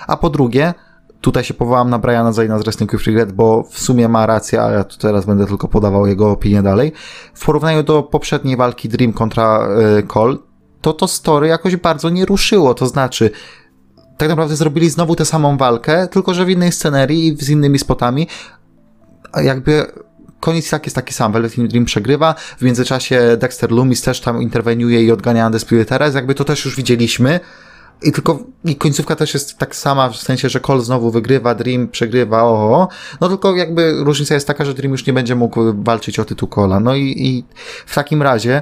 [0.07, 0.73] A po drugie,
[1.21, 4.61] tutaj się powołam na Briana Zayna z Wrestling with Regret, bo w sumie ma rację,
[4.61, 6.91] a ja tu teraz będę tylko podawał jego opinię dalej.
[7.33, 9.67] W porównaniu do poprzedniej walki Dream kontra
[9.99, 10.37] y, Cole,
[10.81, 13.31] to to story jakoś bardzo nie ruszyło, to znaczy
[14.17, 17.79] tak naprawdę zrobili znowu tę samą walkę, tylko że w innej scenerii i z innymi
[17.79, 18.27] spotami.
[19.43, 19.85] Jakby
[20.39, 21.31] koniec tak jest taki sam.
[21.31, 22.35] Velvet Dream przegrywa.
[22.57, 27.39] W międzyczasie Dexter Loomis też tam interweniuje i odgania Undisputed Jakby to też już widzieliśmy.
[28.03, 31.87] I tylko, i końcówka też jest tak sama, w sensie, że Cole znowu wygrywa, Dream
[31.87, 32.87] przegrywa, oho.
[33.21, 36.49] No tylko jakby różnica jest taka, że Dream już nie będzie mógł walczyć o tytuł
[36.49, 36.79] Cola.
[36.79, 37.45] No i, i
[37.85, 38.61] w takim razie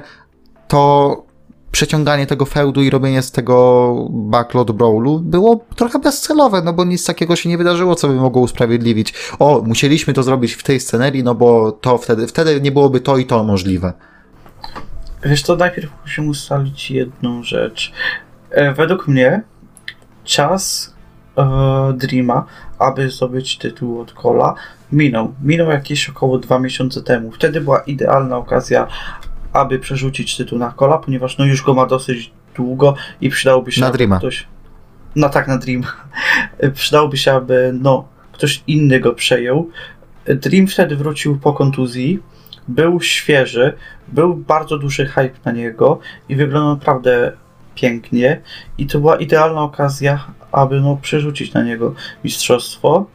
[0.68, 1.33] to
[1.74, 7.06] przeciąganie tego feudu i robienie z tego backlot brawlu było trochę bezcelowe, no bo nic
[7.06, 9.14] takiego się nie wydarzyło, co by mogło usprawiedliwić.
[9.38, 13.18] O, musieliśmy to zrobić w tej scenerii, no bo to wtedy, wtedy nie byłoby to
[13.18, 13.92] i to możliwe.
[15.22, 17.92] Wiesz to najpierw musimy ustalić jedną rzecz.
[18.50, 19.42] E, według mnie
[20.24, 20.94] czas
[21.38, 21.44] e,
[21.96, 22.44] Dreama,
[22.78, 24.54] aby zdobyć tytuł od Cola,
[24.92, 25.34] minął.
[25.42, 27.30] Minął jakieś około dwa miesiące temu.
[27.30, 28.86] Wtedy była idealna okazja,
[29.54, 33.80] aby przerzucić tytuł na Cola, ponieważ no już go ma dosyć długo i przydałoby się
[33.80, 34.18] Na Dreama.
[34.18, 34.46] ktoś...
[35.16, 35.82] No tak, na Dream.
[36.74, 39.70] przydałoby się, aby no, ktoś inny go przejął.
[40.26, 42.18] Dream wtedy wrócił po kontuzji,
[42.68, 43.72] był świeży,
[44.08, 47.32] był bardzo duży hype na niego i wyglądał naprawdę
[47.74, 48.40] pięknie
[48.78, 53.06] i to była idealna okazja, aby no, przerzucić na niego mistrzostwo.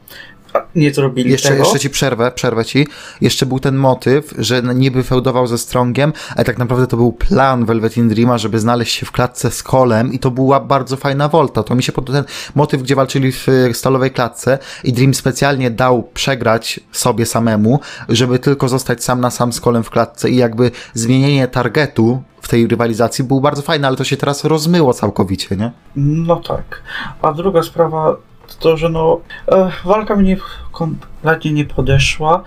[0.76, 1.64] Nie zrobili Jeszcze, tego.
[1.64, 2.88] jeszcze ci przerwę, przerwę ci.
[3.22, 7.66] Jeszcze był ten motyw, że niby feudował ze Strongiem, ale tak naprawdę to był plan
[7.66, 11.28] Velvet in Dreama, żeby znaleźć się w klatce z Kolem i to była bardzo fajna
[11.28, 11.64] volta.
[11.64, 15.72] To mi się podoba ten motyw, gdzie walczyli w e, stalowej klatce i Dream specjalnie
[15.72, 20.36] dał przegrać sobie samemu, żeby tylko zostać sam na sam z Kolem w klatce i
[20.36, 25.56] jakby zmienienie targetu w tej rywalizacji był bardzo fajne, ale to się teraz rozmyło całkowicie,
[25.56, 25.72] nie?
[25.96, 26.82] No tak.
[27.22, 28.16] A druga sprawa
[28.56, 30.38] to, że no e, walka mi nie,
[30.72, 32.44] kompletnie nie podeszła.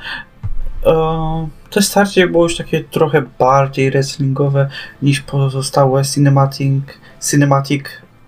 [0.87, 4.69] E, to starcie było już takie trochę bardziej wrestlingowe
[5.03, 6.85] niż pozostałe cinematic,
[7.31, 7.85] cinematic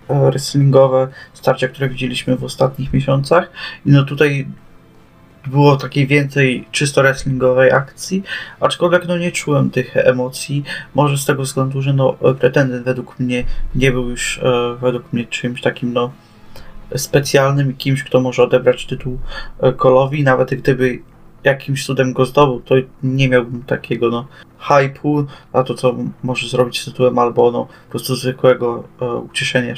[0.08, 3.50] e, wrestlingowe starcia, które widzieliśmy w ostatnich miesiącach.
[3.86, 4.46] I no tutaj
[5.46, 8.22] było takiej więcej czysto wrestlingowej akcji,
[8.60, 13.44] aczkolwiek no nie czułem tych emocji, może z tego względu, że no pretendent według mnie
[13.74, 16.10] nie był już e, według mnie czymś takim no
[16.96, 19.18] specjalnym kimś, kto może odebrać tytuł
[19.60, 21.02] e, Kolowi, nawet gdyby
[21.44, 24.26] jakimś cudem go zdobył, to nie miałbym takiego no
[24.68, 29.74] hype'u na to, co może zrobić z tytułem, albo no po prostu zwykłego e, ucieszenia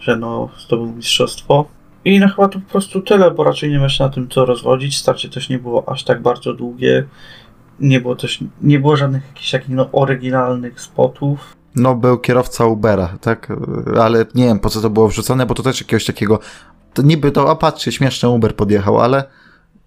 [0.00, 1.68] że no zdobył mistrzostwo.
[2.04, 4.44] I no chyba to po prostu tyle, bo raczej nie ma się na tym co
[4.44, 4.96] rozwodzić.
[4.96, 7.04] Starcie też nie było aż tak bardzo długie.
[7.80, 11.57] nie było też, nie było żadnych jakichś takich no, oryginalnych spotów.
[11.78, 13.52] No, był kierowca Ubera, tak?
[14.00, 16.38] Ale nie wiem, po co to było wrzucone, bo to też jakiegoś takiego.
[16.94, 19.24] To niby to, a patrzcie, śmieszny Uber podjechał, ale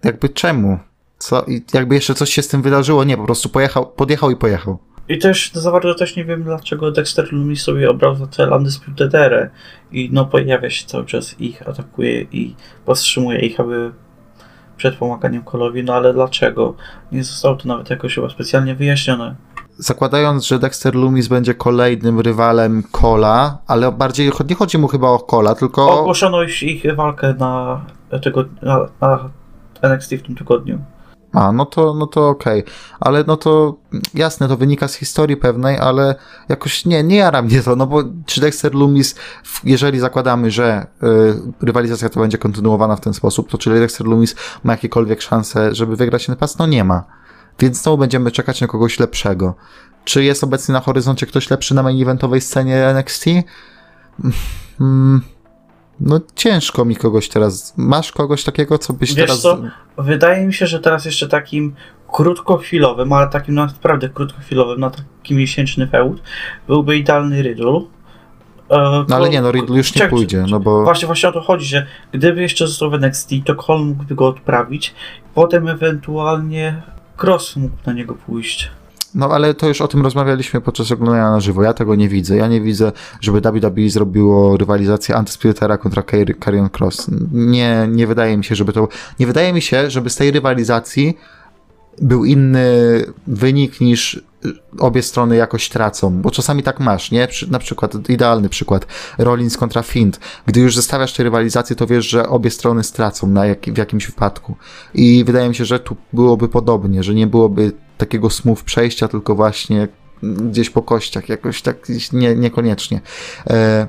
[0.04, 0.80] jakby czemu?
[1.18, 1.44] Co?
[1.44, 3.04] I jakby jeszcze coś się z tym wydarzyło?
[3.04, 4.78] Nie, po prostu pojechał, podjechał i pojechał.
[5.10, 9.16] I też za bardzo też nie wiem, dlaczego Dexter Loomis sobie obrał za tę Undisputed
[9.16, 9.50] Erę
[9.92, 13.92] i no pojawia się cały czas ich, atakuje i powstrzymuje ich, aby
[14.78, 16.76] przed pomaganiem Kolowi, no ale dlaczego?
[17.12, 19.36] Nie zostało to nawet jakoś chyba specjalnie wyjaśnione.
[19.82, 25.20] Zakładając, że Dexter Loomis będzie kolejnym rywalem Cola, ale bardziej nie chodzi mu chyba o
[25.20, 26.00] Cola, tylko...
[26.00, 27.86] Ogłoszono już ich walkę na,
[28.62, 29.30] na, na
[29.90, 30.80] NXT w tym tygodniu.
[31.34, 32.62] A, no to, no to okej.
[32.62, 32.74] Okay.
[33.00, 33.76] Ale no to
[34.14, 36.16] jasne, to wynika z historii pewnej, ale
[36.50, 39.16] jakoś nie, nie jara mnie to, no bo czy Dexter Loomis,
[39.64, 44.36] jeżeli zakładamy, że y, rywalizacja to będzie kontynuowana w ten sposób, to czy Dexter Loomis
[44.64, 46.58] ma jakiekolwiek szanse, żeby wygrać ten pas?
[46.58, 47.21] No nie ma.
[47.60, 49.56] Więc znowu będziemy czekać na kogoś lepszego.
[50.06, 53.26] Czy jest obecnie na horyzoncie ktoś lepszy na main eventowej scenie NXT?
[54.78, 55.22] Hmm,
[56.00, 57.74] no ciężko mi kogoś teraz.
[57.78, 59.42] Masz kogoś takiego, co byś Wiesz teraz.
[59.42, 59.58] Co?
[59.98, 61.76] Wydaje mi się, że teraz jeszcze takim
[62.12, 66.22] krótkochwilowym, ale takim naprawdę krótkochwilowym, na taki miesięczny feud,
[66.68, 67.82] byłby idealny Riddle.
[68.70, 70.84] E, no ale nie, no Riddle już nie pójdzie, no bo...
[70.84, 74.28] Właśnie, właśnie o to chodzi, że gdyby jeszcze został w NXT, to Cole mógłby go
[74.28, 74.94] odprawić,
[75.34, 76.82] potem ewentualnie
[77.24, 78.72] Cross mógł na niego pójść.
[79.16, 81.64] No ale to już o tym rozmawialiśmy podczas oglądania na żywo.
[81.64, 82.38] Ja tego nie widzę.
[82.38, 86.04] Ja nie widzę, żeby WWE zrobiło rywalizację Antyspiritera kontra
[86.40, 87.12] Karrion Cross.
[87.32, 88.88] Nie, nie wydaje mi się, żeby to...
[89.20, 91.18] Nie wydaje mi się, żeby z tej rywalizacji
[92.02, 92.66] był inny
[93.28, 94.24] wynik niż
[94.80, 97.28] obie strony jakoś tracą, bo czasami tak masz, nie?
[97.50, 100.20] Na przykład, idealny przykład, Rollins kontra Fint.
[100.46, 104.06] Gdy już zestawiasz te rywalizacje, to wiesz, że obie strony stracą na jak, w jakimś
[104.06, 104.56] wypadku.
[104.94, 109.36] I wydaje mi się, że tu byłoby podobnie, że nie byłoby takiego smooth przejścia, tylko
[109.36, 109.88] właśnie
[110.24, 111.78] gdzieś po kościach, jakoś tak
[112.14, 113.02] nie, niekoniecznie.
[113.50, 113.88] E,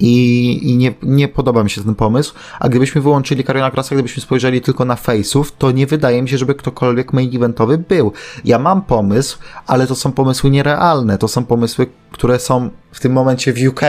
[0.00, 2.34] i, i nie, nie podoba mi się ten pomysł.
[2.60, 6.38] A gdybyśmy wyłączyli Kariona Crossa, gdybyśmy spojrzeli tylko na face'ów, to nie wydaje mi się,
[6.38, 8.12] żeby ktokolwiek main eventowy był.
[8.44, 11.18] Ja mam pomysł, ale to są pomysły nierealne.
[11.18, 13.80] To są pomysły, które są w tym momencie w UK.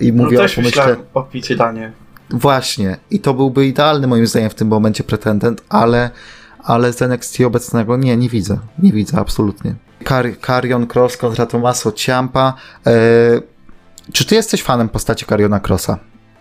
[0.00, 0.96] I no mówię no o pomyśle...
[1.14, 1.92] o picie danie.
[2.30, 2.96] Właśnie.
[3.10, 6.10] I to byłby idealny moim zdaniem w tym momencie pretendent, ale
[6.64, 8.58] ale z NXT obecnego nie, nie widzę.
[8.78, 9.74] Nie widzę, absolutnie.
[10.40, 12.54] Karion Cross kontra Tomaso Ciampa.
[12.86, 13.40] Eee,
[14.12, 15.98] czy ty jesteś fanem postaci Kariona Crossa?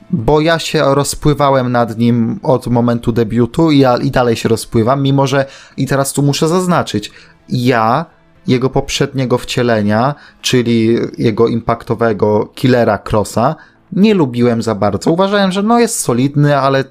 [0.10, 5.02] Bo ja się rozpływałem nad nim od momentu debiutu i, ja, i dalej się rozpływam,
[5.02, 5.46] mimo że
[5.78, 7.12] i teraz tu muszę zaznaczyć,
[7.50, 8.06] ja
[8.48, 13.56] jego poprzedniego wcielenia, czyli jego impaktowego killera Crossa,
[13.96, 15.12] nie lubiłem za bardzo.
[15.12, 16.84] Uważałem, że no jest solidny, ale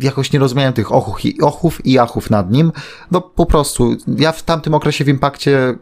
[0.00, 2.72] jakoś nie rozumiałem tych ochów i, ochów i achów nad nim.
[3.10, 5.74] No po prostu, ja w tamtym okresie w Impakcie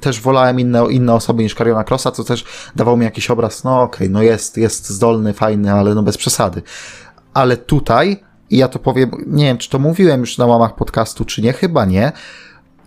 [0.00, 2.44] też wolałem inne, inne osoby niż Kariona Crossa, co też
[2.76, 6.16] dawał mi jakiś obraz, no okej, okay, no jest, jest zdolny, fajny, ale no bez
[6.16, 6.62] przesady.
[7.34, 8.16] Ale tutaj,
[8.50, 11.52] i ja to powiem, nie wiem, czy to mówiłem już na łamach podcastu, czy nie,
[11.52, 12.12] chyba nie,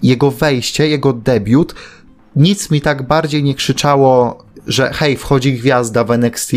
[0.03, 1.75] jego wejście, jego debiut,
[2.35, 6.51] nic mi tak bardziej nie krzyczało że hej, wchodzi gwiazda w NXT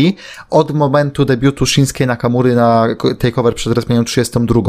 [0.49, 2.87] od momentu debiutu Shinsuke Nakamury na
[3.19, 4.61] TakeOver przed WrestleMania 32.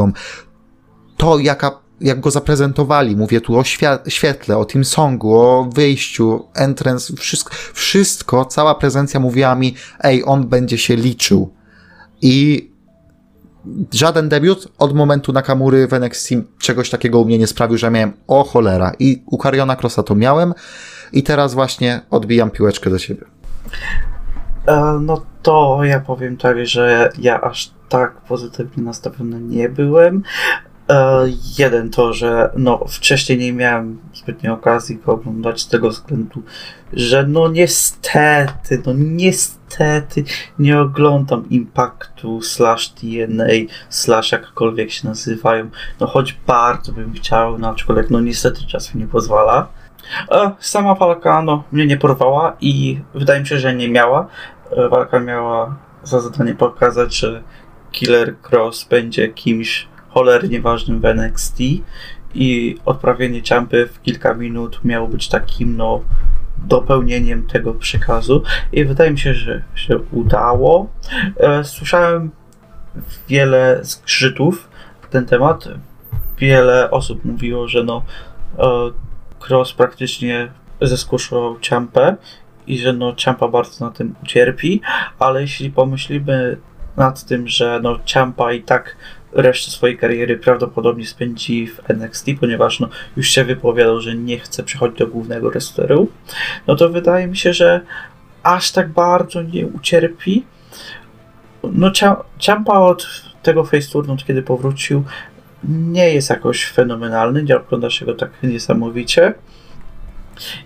[1.17, 3.63] To jaka jak go zaprezentowali, mówię tu o
[4.07, 10.47] świetle, o tym songu, o wyjściu, entrance, wszystko, wszystko, cała prezencja mówiła mi, ej, on
[10.47, 11.53] będzie się liczył.
[12.21, 12.67] I
[13.93, 18.13] żaden debiut od momentu Nakamury w NXT czegoś takiego u mnie nie sprawił, że miałem
[18.27, 18.91] o cholera.
[18.99, 20.53] I u Kariona Crossa to miałem
[21.13, 23.25] i teraz właśnie odbijam piłeczkę do siebie.
[24.67, 30.23] E, no to ja powiem tak, że ja aż tak pozytywnie nastawiony nie byłem.
[30.89, 31.25] E,
[31.59, 36.43] jeden to, że no wcześniej nie miałem zbytnio okazji go oglądać z tego względu,
[36.93, 40.23] że no niestety, no niestety
[40.59, 43.53] nie oglądam Impactu slash TNA
[43.89, 49.01] slash jakkolwiek się nazywają, no choć bardzo bym chciał, no aczkolwiek no niestety czas mi
[49.01, 49.67] nie pozwala.
[50.31, 54.27] E, sama walka no, mnie nie porwała i wydaje mi się, że nie miała.
[54.71, 57.43] E, walka miała za zadanie pokazać, że
[57.91, 61.59] Killer Cross będzie kimś cholernie ważnym w NXT
[62.33, 66.01] i odprawienie ciampy w kilka minut miało być takim no
[66.57, 70.87] dopełnieniem tego przekazu i wydaje mi się, że się udało.
[71.37, 72.31] E, słyszałem
[73.27, 74.69] wiele zgrzytów
[75.01, 75.67] w ten temat.
[76.37, 78.01] Wiele osób mówiło, że no
[79.49, 82.15] Cross praktycznie zeskuszył Ciampę
[82.67, 84.81] i że no Ciampa bardzo na tym ucierpi,
[85.19, 86.57] ale jeśli pomyślimy
[86.97, 88.95] nad tym, że no Ciampa i tak
[89.31, 94.63] resztę swojej kariery prawdopodobnie spędzi w NXT, ponieważ no, już się wypowiadał, że nie chce
[94.63, 96.07] przychodzić do głównego wrestleru,
[96.67, 97.81] no to wydaje mi się, że
[98.43, 100.45] aż tak bardzo nie ucierpi.
[101.63, 101.91] No
[102.39, 103.07] Ciampa od
[103.43, 105.03] tego face turnu, kiedy powrócił,
[105.63, 109.33] nie jest jakoś fenomenalny, nie ogląda się go tak niesamowicie.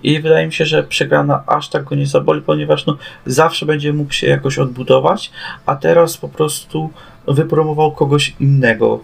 [0.04, 3.93] I wydaje mi się, że przegrana aż tak go nie zaboli, ponieważ no, zawsze będzie
[3.93, 5.32] mógł się jakoś odbudować,
[5.65, 6.89] a teraz po prostu
[7.27, 8.99] wypromował kogoś innego.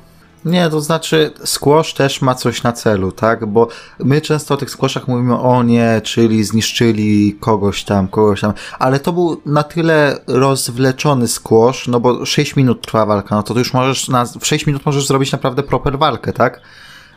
[0.45, 3.45] Nie, to znaczy squash też ma coś na celu, tak?
[3.45, 3.67] Bo
[3.99, 8.99] my często o tych squashach mówimy o nie, czyli zniszczyli kogoś tam, kogoś tam, ale
[8.99, 13.59] to był na tyle rozwleczony squash, no bo 6 minut trwa walka, no to ty
[13.59, 16.61] już możesz, na, w 6 minut możesz zrobić naprawdę proper walkę, tak?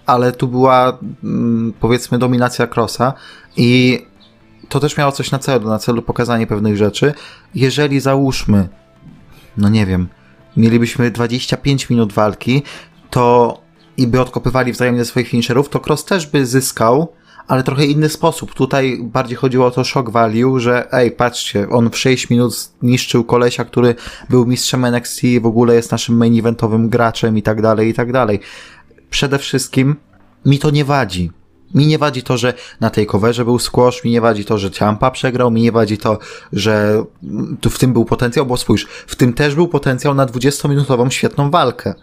[0.07, 3.13] Ale tu była, mm, powiedzmy, dominacja Crossa
[3.57, 4.01] i
[4.69, 7.15] to też miało coś na celu, na celu pokazanie pewnych rzeczy.
[7.55, 8.69] Jeżeli załóżmy,
[9.57, 10.09] no nie wiem,
[10.57, 12.63] mielibyśmy 25 minut walki,
[13.11, 13.59] to
[13.97, 17.13] i by odkopywali wzajemnie swoich finisherów, to Cross też by zyskał,
[17.49, 18.55] ale trochę inny sposób.
[18.55, 23.25] Tutaj bardziej chodziło o to shock value, że ej, patrzcie, on w 6 minut niszczył
[23.25, 23.95] kolesia, który
[24.29, 28.13] był mistrzem NXT, w ogóle jest naszym main eventowym graczem i tak dalej, i tak
[28.13, 28.41] dalej.
[29.11, 29.97] Przede wszystkim
[30.47, 31.31] mi to nie wadzi.
[31.75, 34.71] Mi nie wadzi to, że na tej coverze był squash, mi nie wadzi to, że
[34.71, 36.19] Ciampa przegrał, mi nie wadzi to,
[36.53, 37.05] że
[37.61, 41.51] tu w tym był potencjał, bo spójrz, w tym też był potencjał na 20-minutową świetną
[41.51, 41.95] walkę.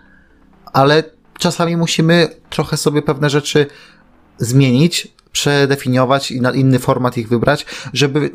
[0.77, 1.03] Ale
[1.39, 3.65] czasami musimy trochę sobie pewne rzeczy
[4.37, 8.31] zmienić, przedefiniować i na inny format ich wybrać, żeby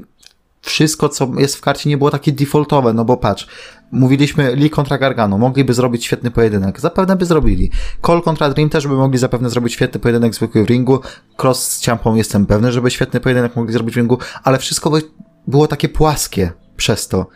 [0.61, 3.47] wszystko, co jest w karcie, nie było takie defaultowe, no bo patrz,
[3.93, 7.71] mówiliśmy Lee kontra Gargano, mogliby zrobić świetny pojedynek, zapewne by zrobili.
[8.01, 11.01] Cole kontra Dream też by mogli zapewne zrobić świetny pojedynek zwykły w ringu,
[11.43, 15.03] Cross z Ciampą jestem pewny, żeby świetny pojedynek mogli zrobić w ringu, ale wszystko by
[15.47, 17.27] było takie płaskie przez to.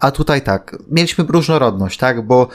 [0.00, 2.48] A tutaj tak, mieliśmy różnorodność, tak, bo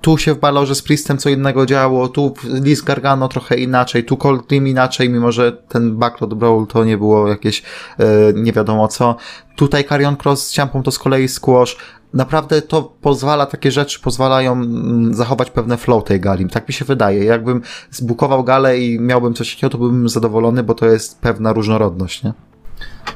[0.00, 4.16] tu się w balorze z Priestem co innego działo, tu Liz Gargano trochę inaczej, tu
[4.16, 7.62] Cold Dream inaczej, mimo że ten Backlot Brawl to nie było jakieś
[7.98, 9.16] e, nie wiadomo co.
[9.56, 11.76] Tutaj Carion Cross z Ciampą to z kolei squash.
[12.14, 16.48] Naprawdę to pozwala, takie rzeczy pozwalają mm, zachować pewne flow tej gali.
[16.48, 17.24] Tak mi się wydaje.
[17.24, 22.22] Jakbym zbukował galę i miałbym coś takiego, to byłbym zadowolony, bo to jest pewna różnorodność,
[22.22, 22.32] nie?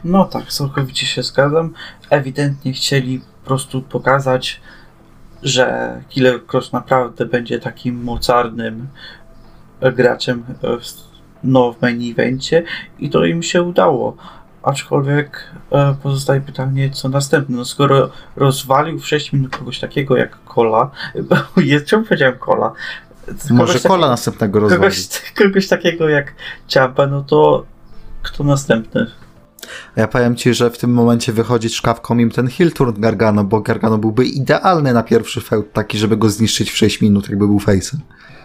[0.04, 1.72] No tak, całkowicie się zgadzam.
[2.10, 4.60] Ewidentnie chcieli po prostu pokazać
[5.44, 8.88] że Killer Cross naprawdę będzie takim mocarnym
[9.80, 12.62] graczem w, no, w main evencie
[12.98, 14.16] i to im się udało.
[14.62, 17.56] Aczkolwiek e, pozostaje pytanie, co następne.
[17.56, 20.90] No, skoro rozwalił w 6 minut kogoś takiego jak Kola,
[21.86, 22.72] czemu powiedziałem Kola?
[23.50, 24.82] Może Kola następnego rozwali.
[24.82, 25.08] Kogoś,
[25.44, 26.34] kogoś takiego jak
[26.68, 27.64] Ciampa, no to
[28.22, 29.06] kto następny?
[29.96, 33.60] Ja powiem ci, że w tym momencie wychodzi szkawką im ten hill turn Gargano, bo
[33.60, 37.58] Gargano byłby idealny na pierwszy feud, taki, żeby go zniszczyć w 6 minut, jakby był
[37.58, 37.96] face'em.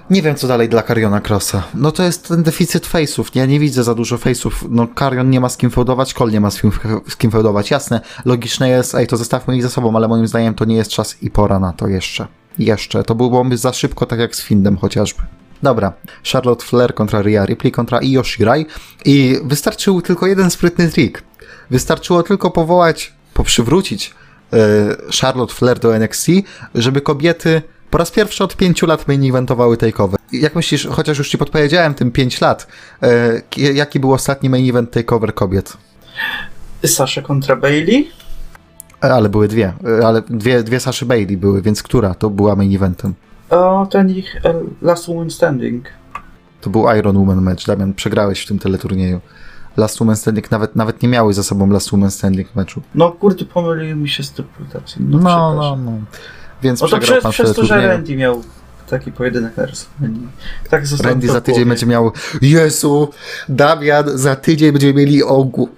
[0.09, 1.63] Nie wiem, co dalej dla Cariona Crossa.
[1.73, 3.25] No to jest ten deficyt face'ów.
[3.35, 4.51] Ja nie widzę za dużo face'ów.
[4.69, 6.71] No Carion nie ma z kim feudować, Cole nie ma z kim,
[7.07, 7.71] z kim feudować.
[7.71, 10.91] Jasne, logiczne jest, ej, to zostawmy ich za sobą, ale moim zdaniem to nie jest
[10.91, 12.27] czas i pora na to jeszcze.
[12.59, 13.03] Jeszcze.
[13.03, 15.21] To byłoby za szybko, tak jak z Findem chociażby.
[15.63, 15.93] Dobra,
[16.31, 18.65] Charlotte Flair kontra Rhea Ripley kontra Io Shirai
[19.05, 21.23] i wystarczył tylko jeden sprytny trik.
[21.69, 24.13] Wystarczyło tylko powołać, poprzywrócić
[24.53, 24.57] e,
[25.21, 26.27] Charlotte Flair do NXT,
[26.75, 30.19] żeby kobiety po raz pierwszy od pięciu lat main eventowały takeover.
[30.31, 32.67] Jak myślisz, chociaż już ci podpowiedziałem tym pięć lat,
[33.03, 33.41] e,
[33.73, 35.77] jaki był ostatni main event takeover kobiet?
[36.85, 38.11] Sasha kontra Bailey?
[39.03, 39.73] E, ale były dwie,
[40.05, 43.13] ale dwie, dwie Saszy Bailey były, więc która to była main eventem?
[43.49, 44.41] O, ten ich
[44.81, 45.85] Last Woman Standing.
[46.61, 49.21] To był Iron Woman match, Damian, przegrałeś w tym teleturnieju.
[49.77, 52.81] Last Woman Standing nawet, nawet nie miały za sobą Last Woman Standing meczu.
[52.95, 54.97] No kurde, pomyliły mi się stipulacje.
[54.99, 55.91] No, no, no, no.
[56.63, 58.43] Więc no to przez, pan przez to, że Randy miał
[58.89, 59.65] taki pojedynek na
[60.69, 63.09] Tak Randy za tydzień będzie miał Jezu,
[63.49, 65.23] Damian, za tydzień będziemy mieli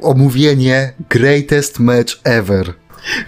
[0.02, 2.74] omówienie Greatest Match Ever.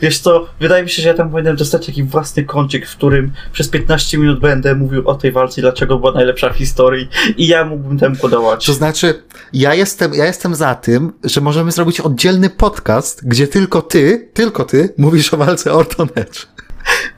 [0.02, 3.32] Wiesz co, wydaje mi się, że ja tam powinienem dostać taki własny kącik, w którym
[3.52, 7.66] przez 15 minut będę mówił o tej walce, dlaczego była najlepsza w historii i ja
[7.66, 8.66] mógłbym temu podawać.
[8.66, 13.82] To znaczy, ja jestem, ja jestem za tym, że możemy zrobić oddzielny podcast, gdzie tylko
[13.82, 16.48] ty, tylko ty mówisz o walce Orton Edge.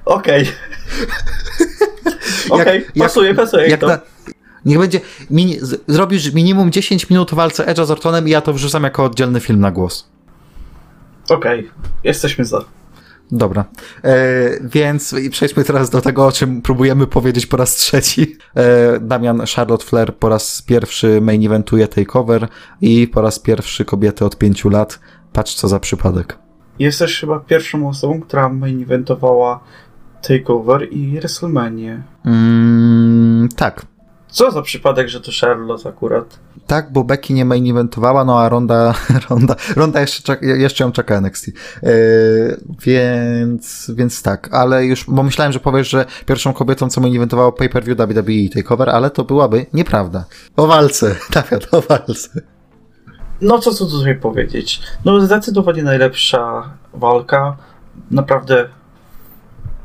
[0.06, 0.48] Okej.
[2.50, 2.86] Okej, okay.
[3.00, 3.68] pasuje, pasuje.
[3.68, 3.88] Jak to.
[3.88, 4.00] Na,
[4.66, 5.00] niech będzie,
[5.88, 9.40] zrobisz minimum 10 minut o walce Edge'a z Ortonem i ja to wrzucam jako oddzielny
[9.40, 10.15] film na głos.
[11.30, 11.72] Okej, okay.
[12.04, 12.66] jesteśmy za.
[13.32, 13.66] Dobra,
[14.04, 14.16] e,
[14.62, 18.38] więc przejdźmy teraz do tego, o czym próbujemy powiedzieć po raz trzeci.
[18.56, 22.48] E, Damian Charlotte Flair po raz pierwszy main eventuje takeover
[22.82, 25.00] i po raz pierwszy kobiety od pięciu lat.
[25.34, 26.38] Patrz co za przypadek.
[26.80, 29.60] Jesteś chyba pierwszą osobą, która main eventowała
[30.22, 32.04] Takeover i WrestleMania.
[32.26, 33.86] Mm, tak.
[34.36, 36.40] Co za przypadek, że to Charlotte akurat.
[36.68, 38.94] Tak, bo Becky nie main eventowała, no a Ronda,
[39.30, 41.48] Ronda, Ronda jeszcze, czeka, jeszcze ją czeka NXT.
[41.48, 41.92] Yy,
[42.82, 47.52] więc, więc tak, ale już, bo myślałem, że powiesz, że pierwszą kobietą, co main eventowała
[47.52, 50.26] pay-per-view WWE Takeover, ale to byłaby nieprawda.
[50.56, 52.42] O walce, Dawiat, o walce.
[53.42, 54.82] No co co tutaj powiedzieć?
[55.06, 57.58] No zdecydowanie najlepsza walka.
[58.12, 58.70] Naprawdę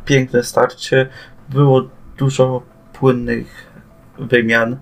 [0.05, 1.09] piękne starcie.
[1.49, 1.83] Było
[2.19, 3.70] dużo płynnych
[4.21, 4.77] wymian.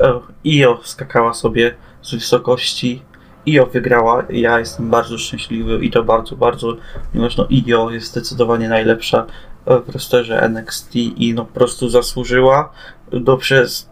[0.00, 3.02] E, Io skakała sobie z wysokości.
[3.46, 4.24] Io wygrała.
[4.30, 6.76] Ja jestem bardzo szczęśliwy i to bardzo, bardzo,
[7.12, 9.26] ponieważ no Io jest zdecydowanie najlepsza
[9.66, 12.72] w rosterze NXT i no po prostu zasłużyła.
[13.12, 13.88] No przez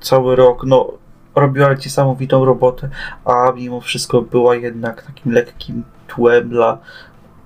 [0.00, 0.92] cały rok, no
[1.34, 2.88] robiła niesamowitą robotę,
[3.24, 6.78] a mimo wszystko była jednak takim lekkim tłem dla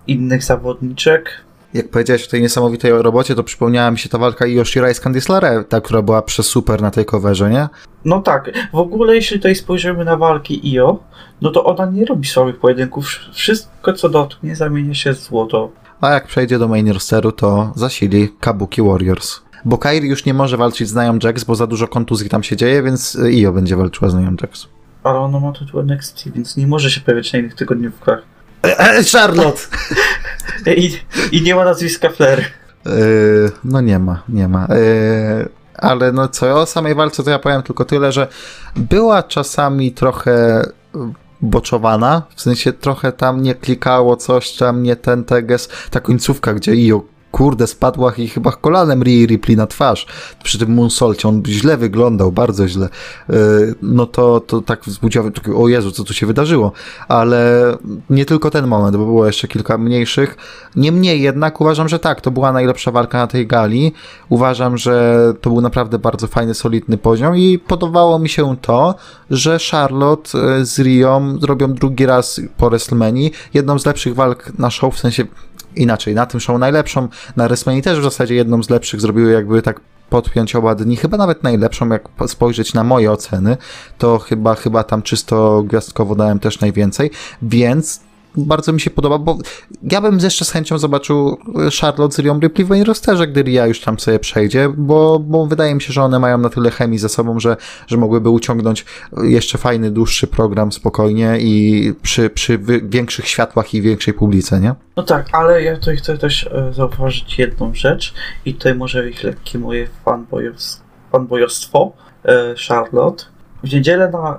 [0.07, 1.45] innych zawodniczek.
[1.75, 4.45] Jak powiedziałeś o tej niesamowitej robocie, to przypomniała mi się ta walka
[4.93, 7.69] z Candice LeRae, ta, która była przez super na tej coverze, nie?
[8.05, 10.99] No tak, w ogóle jeśli tutaj spojrzymy na walki Io,
[11.43, 13.07] no to ona nie robi słabych pojedynków.
[13.33, 15.71] Wszystko co dotknie zamienia się w złoto.
[16.01, 19.41] A jak przejdzie do main rosteru, to zasili Kabuki Warriors.
[19.65, 22.57] Bo Kairi już nie może walczyć z Nia Jax, bo za dużo kontuzji tam się
[22.57, 24.69] dzieje, więc Io będzie walczyła z Nia Jax.
[25.05, 28.23] Ale ona ma tytuł NXT, więc nie może się pojawiać na innych tygodniówkach.
[29.13, 29.69] Charlotte!
[30.77, 30.99] I,
[31.33, 32.45] I nie ma nazwiska Flair.
[32.87, 34.67] Yy, no nie ma, nie ma.
[34.71, 38.29] Yy, ale no co, o samej walce to ja powiem tylko tyle, że
[38.77, 40.65] była czasami trochę
[41.41, 46.73] boczowana, w sensie trochę tam nie klikało coś tam, nie ten teges, ta końcówka, gdzie
[46.89, 50.07] Io kurde, spadła i chyba kolanem Rhea Ripley na twarz.
[50.43, 52.89] Przy tym moonsaulcie, on źle wyglądał, bardzo źle,
[53.83, 55.25] no to, to tak wzbudziło,
[55.57, 56.73] o Jezu, co tu się wydarzyło,
[57.09, 57.73] ale
[58.11, 60.37] nie tylko ten moment, bo było jeszcze kilka mniejszych,
[60.77, 63.93] niemniej jednak uważam, że tak, to była najlepsza walka na tej gali,
[64.29, 68.95] uważam, że to był naprawdę bardzo fajny, solidny poziom i podobało mi się to,
[69.31, 70.31] że Charlotte
[70.65, 75.25] z Rią zrobią drugi raz po WrestleMania, jedną z lepszych walk na show, w sensie
[75.77, 79.63] inaczej, na tym show najlepszą, na WrestleMania też w zasadzie jedną z lepszych zrobiły jakby
[79.63, 83.57] tak podpiąć oba dni, chyba nawet najlepszą, jak spojrzeć na moje oceny,
[83.99, 87.11] to chyba, chyba tam czysto gwiazdkowo dałem też najwięcej,
[87.43, 88.01] więc
[88.37, 89.39] bardzo mi się podoba, bo
[89.83, 91.39] ja bym jeszcze z chęcią zobaczył
[91.81, 95.47] Charlotte z Rią Ripley w main rosterze, gdy Ria już tam sobie przejdzie, bo, bo
[95.47, 97.57] wydaje mi się, że one mają na tyle chemii ze sobą, że,
[97.87, 98.85] że mogłyby uciągnąć
[99.23, 104.75] jeszcze fajny, dłuższy program spokojnie i przy, przy większych światłach i większej publice, nie?
[104.97, 108.15] No tak, ale ja tutaj chcę też e, zauważyć jedną rzecz
[108.45, 109.89] i tutaj może być lekkie moje
[111.13, 111.93] fanboyostwo
[112.25, 113.25] e, Charlotte.
[113.65, 114.39] W niedzielę na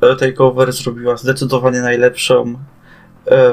[0.00, 2.79] e, Takeover zrobiła zdecydowanie najlepszą E,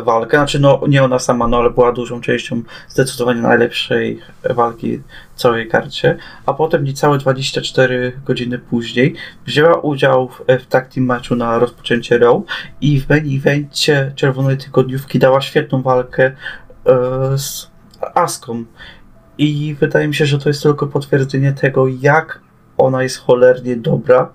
[0.03, 0.37] walkę.
[0.37, 4.19] Znaczy, no nie ona sama, no ale była dużą częścią zdecydowanie najlepszej
[4.49, 4.97] walki
[5.35, 6.17] w całej karcie.
[6.45, 9.15] A potem niecałe 24 godziny później
[9.45, 12.41] wzięła udział w, w team meczu na rozpoczęcie Raw
[12.81, 16.31] i w main evencie Czerwonej Tygodniówki dała świetną walkę
[16.85, 17.71] e, z
[18.15, 18.65] Aską.
[19.37, 22.41] I wydaje mi się, że to jest tylko potwierdzenie tego, jak
[22.77, 24.33] ona jest cholernie dobra.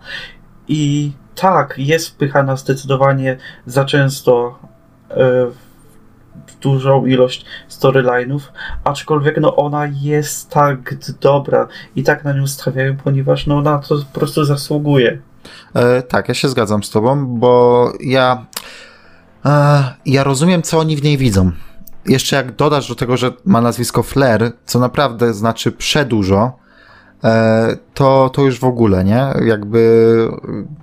[0.69, 3.37] I tak, jest wpychana zdecydowanie
[3.67, 4.72] za często E,
[6.61, 8.41] dużą ilość storyline'ów,
[8.85, 13.97] aczkolwiek no ona jest tak dobra i tak na nią stawiają, ponieważ no ona to
[14.13, 15.19] po prostu zasługuje.
[15.75, 18.47] E, tak, ja się zgadzam z tobą, bo ja
[19.45, 21.53] e, ja rozumiem, co oni w niej widzą.
[22.07, 26.62] Jeszcze jak dodasz do tego, że ma nazwisko Flair, co naprawdę znaczy przedużo, E,
[27.95, 29.27] to, to już w ogóle, nie?
[29.45, 30.29] Jakby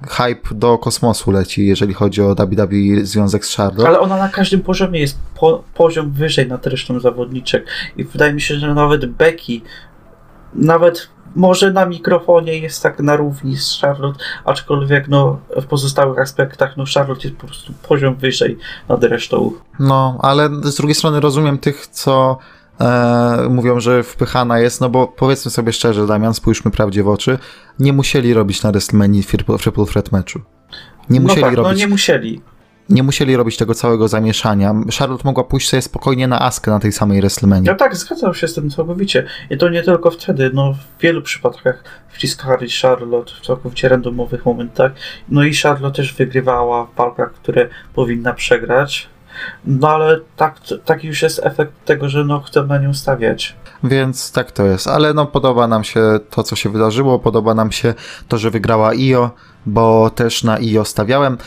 [0.10, 3.88] hype do kosmosu leci, jeżeli chodzi o WWE związek z Charlotte.
[3.88, 7.66] Ale ona na każdym poziomie jest po, poziom wyżej nad resztą zawodniczek
[7.98, 9.62] i wydaje mi się, że nawet Becky
[10.54, 16.78] nawet może na mikrofonie jest tak na równi z Charlotte, aczkolwiek no, w pozostałych aspektach
[16.78, 18.58] no, Charlotte jest po prostu poziom wyżej
[18.90, 19.52] nad resztą.
[19.80, 22.38] No, ale z drugiej strony rozumiem tych, co
[22.80, 27.38] e, mówią, że wpychana jest, no bo powiedzmy sobie szczerze, Damian, spójrzmy prawdzie w oczy,
[27.80, 29.22] nie musieli robić na WrestleMania
[29.60, 30.42] Triple Threat meczu.
[31.10, 31.72] Nie no musieli tak, robić.
[31.72, 32.42] No nie musieli.
[32.90, 34.74] Nie musieli robić tego całego zamieszania.
[35.00, 37.72] Charlotte mogła pójść sobie spokojnie na Askę na tej samej WrestleMania.
[37.72, 39.26] No tak, zgadzam się z tym całkowicie.
[39.50, 44.92] I to nie tylko wtedy, no w wielu przypadkach wciskali Charlotte w całkowicie randomowych momentach.
[45.30, 49.10] No i Charlotte też wygrywała w walkach, które powinna przegrać
[49.66, 50.20] no ale
[50.86, 53.56] tak, już jest efekt tego, że no chcę na nią stawiać.
[53.84, 57.72] Więc tak to jest, ale no podoba nam się to, co się wydarzyło, podoba nam
[57.72, 57.94] się
[58.28, 59.32] to, że wygrała IO,
[59.66, 61.38] bo też na IO stawiałem.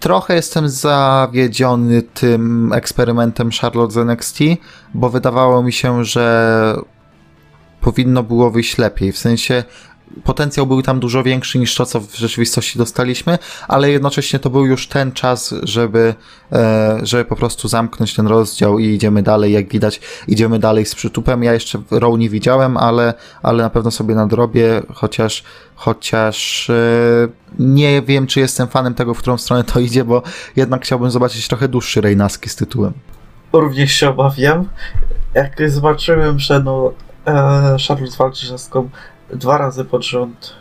[0.00, 4.38] Trochę jestem zawiedziony tym eksperymentem Charlotte z NXT,
[4.94, 6.76] bo wydawało mi się, że
[7.80, 9.12] powinno było wyjść lepiej.
[9.12, 9.64] W sensie
[10.24, 13.38] potencjał był tam dużo większy niż to, co w rzeczywistości dostaliśmy,
[13.68, 16.14] ale jednocześnie to był już ten czas, żeby,
[16.52, 19.52] e, żeby po prostu zamknąć ten rozdział i idziemy dalej.
[19.52, 21.42] Jak widać, idziemy dalej z przytupem.
[21.42, 25.44] Ja jeszcze Row nie widziałem, ale, ale na pewno sobie nadrobię, chociaż,
[25.74, 26.74] chociaż e,
[27.58, 30.22] nie wiem, czy jestem fanem tego, w którą stronę to idzie, bo
[30.56, 32.92] jednak chciałbym zobaczyć trochę dłuższy Rejnaski z tytułem.
[33.52, 34.68] Również się obawiam.
[35.34, 36.92] Jak zobaczyłem, że no
[37.26, 38.68] e, Charlotte walczy z
[39.32, 40.52] dwa razy pod rząd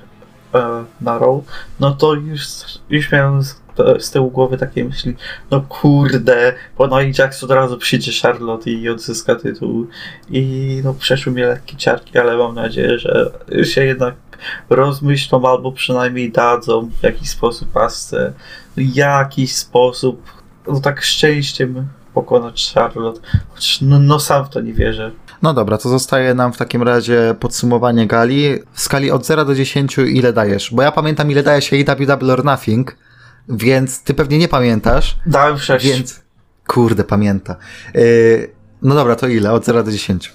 [0.54, 1.44] e, na row,
[1.80, 2.42] no to już,
[2.90, 3.62] już miałem z,
[4.00, 5.16] z tyłu głowy takie myśli,
[5.52, 9.88] no kurde, po Nia Jax od razu przyjdzie Charlotte i odzyska tytuł.
[10.30, 13.32] I no przeszły mnie lekkie ciarki, ale mam nadzieję, że
[13.64, 14.16] się jednak
[14.70, 18.34] rozmyślą albo przynajmniej dadzą w jakiś sposób pasce,
[18.78, 20.22] w jakiś sposób,
[20.68, 23.22] no tak szczęściem pokonać Charlotte.
[23.50, 25.12] Chociaż no, no sam w to nie wierzę.
[25.42, 28.60] No dobra, to zostaje nam w takim razie podsumowanie gali.
[28.74, 30.74] W skali od 0 do 10 ile dajesz?
[30.74, 32.96] Bo ja pamiętam ile daje się AW Double or Nothing,
[33.50, 35.18] więc ty pewnie nie pamiętasz.
[35.26, 35.86] Dałem 6.
[35.86, 36.22] Więc,
[36.68, 37.56] kurde, pamięta.
[37.94, 39.52] Yy, no dobra, to ile?
[39.52, 40.34] Od 0 do 10.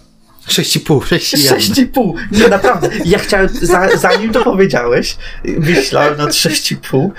[0.48, 1.56] 6,5, 6,1.
[1.92, 2.12] 6,5.
[2.32, 2.90] Nie, naprawdę.
[3.04, 7.10] Ja chciałem, za, zanim to powiedziałeś, myślałem nad 6,5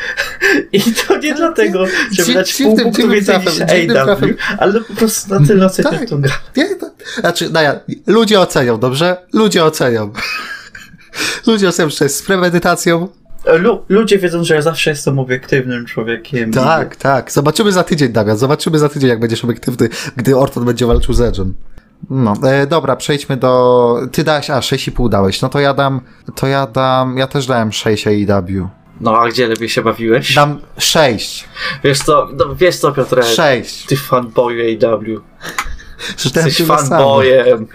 [0.72, 3.62] i to nie dlatego, żeby dać pół punktu więcej niż
[3.98, 6.10] AW, ale po prostu na tyle oceniam Tak.
[6.10, 6.34] tą grę.
[6.58, 9.18] Nie, to, znaczy, no ja, ludzie ocenią, dobrze?
[9.34, 10.12] Ludzie ocenią.
[11.48, 13.08] Ludzie ocenią, że to jest z premedytacją.
[13.60, 16.52] Lu, ludzie wiedzą, że ja zawsze jestem obiektywnym człowiekiem.
[16.52, 17.32] Tak, tak.
[17.32, 18.38] Zobaczymy za tydzień, Damian.
[18.38, 21.52] Zobaczymy za tydzień, jak będziesz obiektywny, gdy Orton będzie walczył z Edge'em.
[22.10, 23.96] No, e, dobra, przejdźmy do...
[24.12, 25.42] Ty dałeś, a 6,5 dałeś.
[25.42, 26.02] No to ja dam,
[26.36, 28.68] to ja dam, ja też dałem 6 AEW.
[29.02, 30.36] No, a gdzie lepiej się bawiłeś?
[30.36, 31.48] Dam 6.
[31.84, 33.26] Wiesz co, no, wiesz co Piotrek?
[33.26, 33.86] 6.
[33.86, 35.22] Ty fanboy AW.
[36.16, 37.68] Przeczytałem Jesteś fanboyem.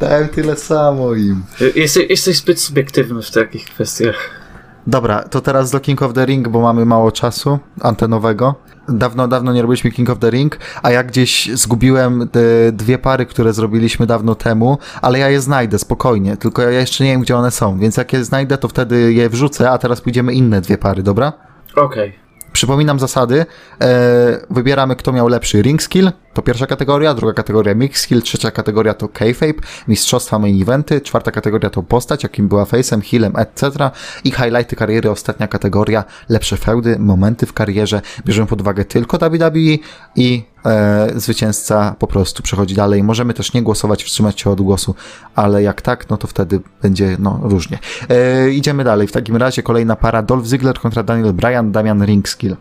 [0.00, 1.42] Dałem tyle samo im.
[1.74, 4.45] Jesteś, jesteś zbyt subiektywny w takich kwestiach.
[4.86, 8.54] Dobra, to teraz do King of the Ring, bo mamy mało czasu antenowego.
[8.88, 12.40] Dawno, dawno nie robiliśmy King of the Ring, a ja gdzieś zgubiłem te
[12.72, 17.10] dwie pary, które zrobiliśmy dawno temu, ale ja je znajdę spokojnie, tylko ja jeszcze nie
[17.10, 20.32] wiem, gdzie one są, więc jak je znajdę, to wtedy je wrzucę, a teraz pójdziemy
[20.32, 21.32] inne dwie pary, dobra?
[21.76, 22.26] Okej.
[22.52, 23.46] Przypominam zasady.
[23.80, 26.10] E, wybieramy, kto miał lepszy ring skill.
[26.36, 31.30] To pierwsza kategoria, druga kategoria mix skill, trzecia kategoria to kayfabe, mistrzostwa main eventy, czwarta
[31.30, 33.90] kategoria to postać, jakim była face'em, healem, etc.
[34.24, 38.00] I highlighty kariery, ostatnia kategoria, lepsze feudy, momenty w karierze.
[38.26, 39.78] Bierzemy pod uwagę tylko WWE
[40.16, 43.02] i e, zwycięzca po prostu przechodzi dalej.
[43.02, 44.94] Możemy też nie głosować, wstrzymać się od głosu,
[45.34, 47.78] ale jak tak, no to wtedy będzie no różnie.
[48.08, 49.06] E, idziemy dalej.
[49.06, 52.56] W takim razie kolejna para Dolph Ziggler kontra Daniel Bryan, Damian ring skill.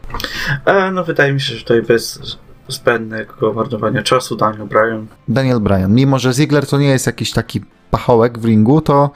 [0.66, 2.20] E, No wydaje mi się, że tutaj bez
[2.68, 5.08] zbędnego marnowania czasu Daniel Bryan.
[5.28, 5.94] Daniel Bryan.
[5.94, 7.62] Mimo, że Ziggler to nie jest jakiś taki
[7.92, 9.10] pachołek w ringu, to,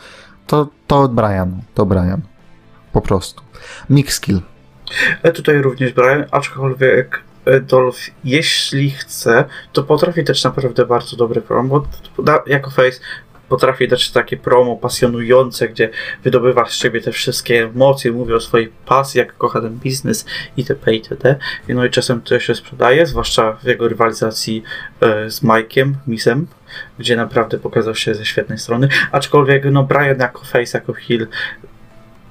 [0.48, 1.62] to, to Bryan.
[1.74, 2.22] To Bryan.
[2.94, 3.42] Po prostu.
[3.90, 4.42] Mix skill.
[5.24, 11.42] E, Tutaj również Bryan, aczkolwiek e, Dolph, jeśli chce, to potrafi dać naprawdę bardzo dobre
[11.42, 11.84] promo.
[12.48, 13.00] Jako face
[13.50, 15.90] potrafi dać takie promo pasjonujące, gdzie
[16.24, 20.26] wydobywa z siebie te wszystkie emocje, mówi o swojej pasji, jak kocha ten biznes
[20.58, 20.94] itp.
[20.94, 21.36] itd.
[21.70, 24.64] No i czasem to się sprzedaje, zwłaszcza w jego rywalizacji
[25.02, 26.48] e, z Mike'iem, Misem,
[27.00, 28.88] gdzie naprawdę pokazał się ze świetnej strony.
[29.12, 31.28] Aczkolwiek no Brian jako face, jako heel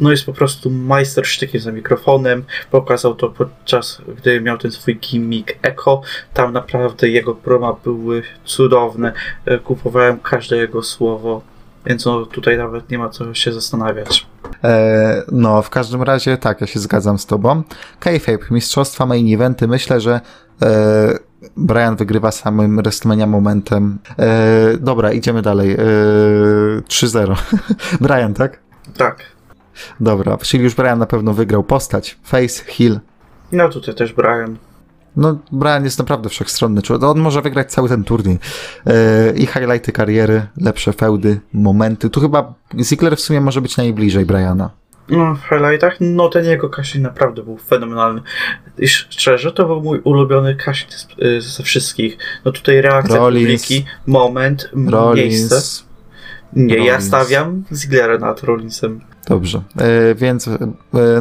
[0.01, 2.44] no jest po prostu majstersztykiem za mikrofonem.
[2.70, 6.03] Pokazał to podczas, gdy miał ten swój gimmick Echo.
[6.34, 9.12] Tam naprawdę jego proma były cudowne.
[9.44, 11.42] E, Kupowałem każde jego słowo.
[11.86, 14.26] Więc no tutaj nawet nie ma co się zastanawiać.
[14.64, 17.62] E, no, w każdym razie tak, ja się zgadzam z tobą.
[18.01, 19.68] Kayfabe, mistrzostwa main eventy.
[19.68, 20.20] Myślę, że
[20.62, 21.18] e,
[21.57, 23.99] Brian wygrywa samym WrestleMania momentem.
[24.18, 25.72] E, dobra, idziemy dalej.
[25.72, 25.76] E,
[26.88, 27.36] 3-0.
[28.01, 28.61] Brian, tak?
[28.96, 29.38] Tak.
[30.01, 32.18] Dobra, czyli już Brian na pewno wygrał postać.
[32.22, 33.01] Face, heel.
[33.53, 34.57] No tutaj też Brian.
[35.16, 36.83] No, Brian jest naprawdę wszechstronny.
[36.83, 37.05] człowiek.
[37.05, 38.39] On może wygrać cały ten turniej.
[38.87, 42.11] E, I highlighty kariery, lepsze feudy, momenty.
[42.11, 44.70] Tu chyba Ziggler w sumie może być najbliżej Briana.
[45.09, 48.20] No, w highlightach, no ten jego casting naprawdę był fenomenalny.
[48.79, 52.18] I sz- szczerze, to był mój ulubiony casting z- y, ze wszystkich.
[52.45, 53.62] No tutaj reakcja Rollins.
[53.62, 55.55] publiki, moment, m- miejsce.
[55.55, 55.85] Rollins.
[56.53, 57.05] Nie, ja Rollins.
[57.05, 59.01] stawiam Ziglera nad Rollinsem.
[59.29, 60.59] Dobrze, e, więc e,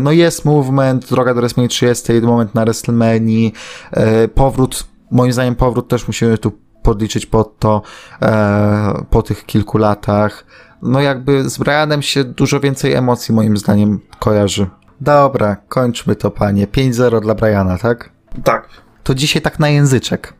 [0.01, 3.49] no jest movement, droga do WrestleMania 30, moment na WrestleMania,
[3.91, 6.51] e, powrót, moim zdaniem powrót też musimy tu
[6.83, 7.81] podliczyć pod to
[8.21, 10.45] e, po tych kilku latach.
[10.81, 14.67] No jakby z Brianem się dużo więcej emocji moim zdaniem kojarzy.
[15.01, 16.67] Dobra, kończmy to panie.
[16.67, 18.09] 5-0 dla Briana, tak?
[18.43, 18.67] Tak.
[19.03, 20.33] To dzisiaj tak na języczek.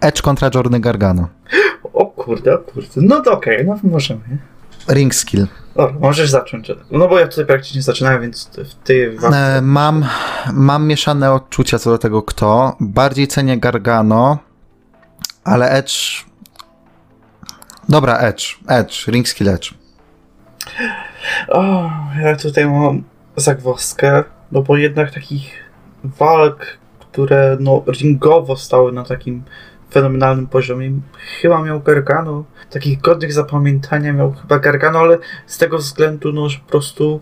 [0.00, 1.28] Edge kontra Johnny Gargano.
[1.92, 2.88] O kurde, o kurde.
[2.96, 4.20] No to okej, no możemy.
[4.88, 5.46] Ring skill.
[5.74, 6.72] O, możesz zacząć.
[6.90, 8.50] No bo ja tutaj praktycznie zaczynałem, więc
[8.84, 9.16] ty...
[9.32, 10.04] E, mam,
[10.52, 12.76] mam mieszane odczucia co do tego kto.
[12.80, 14.38] Bardziej cenię Gargano,
[15.44, 16.24] ale Edge...
[17.88, 18.44] Dobra, Edge.
[18.68, 19.06] Edge.
[19.06, 19.74] Ring skill Edge.
[21.48, 21.90] O,
[22.22, 23.02] ja tutaj mam
[23.36, 25.50] zagwozdkę, no bo jednak takich
[26.04, 26.66] walk,
[27.00, 29.42] które no ringowo stały na takim
[29.92, 30.92] fenomenalnym poziomie,
[31.40, 32.44] chyba miał Gargano.
[32.70, 37.20] Takich godnych zapamiętania miał chyba Gargano, ale z tego względu, no, że po prostu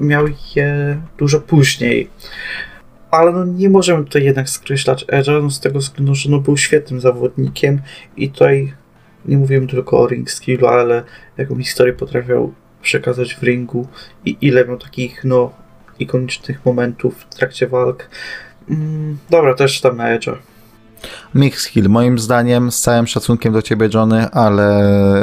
[0.00, 0.24] miał
[0.56, 2.10] je dużo później.
[3.10, 6.56] Ale no nie możemy tutaj jednak skreślać Edge'a, no z tego względu, że no był
[6.56, 7.80] świetnym zawodnikiem
[8.16, 8.74] i tutaj
[9.24, 11.02] nie mówimy tylko o ring skillu, ale
[11.36, 13.88] jaką historię potrafił przekazać w ringu
[14.24, 15.52] i ile miał takich, no,
[15.98, 18.08] ikonicznych momentów w trakcie walk.
[18.70, 20.36] Mm, dobra, też tam Edge'a.
[21.34, 24.66] Mix skill, moim zdaniem, z całym szacunkiem do ciebie, Johnny, ale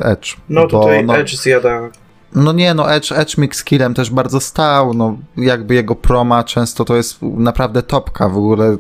[0.04, 0.36] Edge.
[0.50, 1.90] No tutaj bo, no, Edge zjada.
[2.36, 6.86] No nie, no Edge, Edge mix skillem też bardzo stał, no jakby jego proma często
[6.86, 8.78] to jest naprawdę topka w ogóle,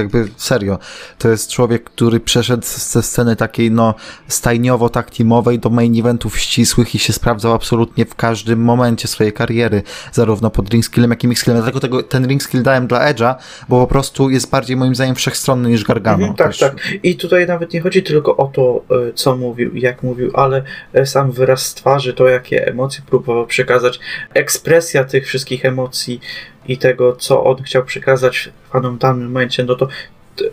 [0.00, 0.78] jakby serio,
[1.18, 3.94] to jest człowiek, który przeszedł ze sceny takiej no
[4.28, 9.82] stajniowo taktimowej do main eventów ścisłych i się sprawdzał absolutnie w każdym momencie swojej kariery,
[10.12, 11.58] zarówno pod ring skillem, jak i mix skillem.
[11.58, 13.34] Dlatego tego, ten ring skill dałem dla Edge'a,
[13.68, 16.26] bo po prostu jest bardziej moim zdaniem wszechstronny niż Gargano.
[16.26, 16.58] Mhm, tak, też.
[16.58, 16.76] tak.
[17.02, 20.62] I tutaj nawet nie chodzi tylko o to, e, co mówił i jak mówił, ale
[20.92, 24.00] e, sam wyraz twarzy, to jakie emocje próbował przekazać,
[24.34, 26.20] ekspresja tych wszystkich emocji,
[26.68, 29.88] i tego, co on chciał przekazać fanom w danym momencie, no to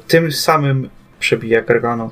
[0.07, 0.89] tym samym
[1.20, 2.12] przebija Gargano.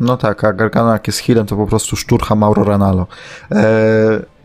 [0.00, 3.06] No tak, a Gargano jak jest healem, to po prostu szturcha Mauro Ranalo.
[3.50, 3.64] Eee,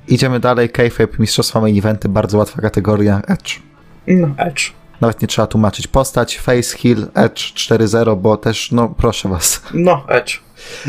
[0.08, 3.60] idziemy dalej, Kayfabe, Mistrzostwa Main Eventy, bardzo łatwa kategoria, Edge.
[4.08, 4.62] No, Edge.
[5.02, 9.62] Nawet nie trzeba tłumaczyć postać, face, heal, Edge 4-0, bo też, no proszę was.
[9.74, 10.40] No, Edge.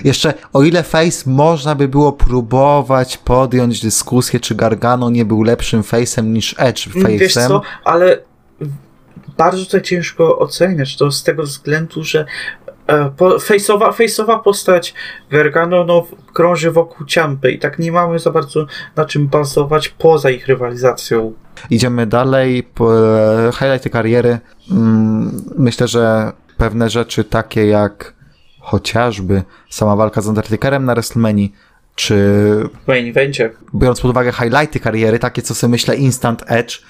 [0.05, 5.83] Jeszcze, o ile Face można by było próbować podjąć dyskusję, czy Gargano nie był lepszym
[5.83, 7.19] Face'em niż Edge Face'em.
[7.19, 8.19] Wiesz co, ale
[9.37, 12.25] bardzo tutaj ciężko oceniać to z tego względu, że
[12.87, 14.95] e, face'owa, face'owa postać
[15.31, 18.67] Gargano no, krąży wokół Ciampy i tak nie mamy za bardzo
[18.97, 21.33] na czym bazować poza ich rywalizacją.
[21.71, 22.69] Idziemy dalej.
[22.81, 24.39] E, highlighty kariery.
[24.71, 28.20] Mm, myślę, że pewne rzeczy takie jak
[28.71, 31.49] chociażby sama walka z Undertakerem na WrestleMania,
[31.95, 32.15] czy...
[32.87, 33.15] Main.
[33.75, 36.83] Biorąc pod uwagę highlighty kariery, takie co sobie myślę Instant Edge,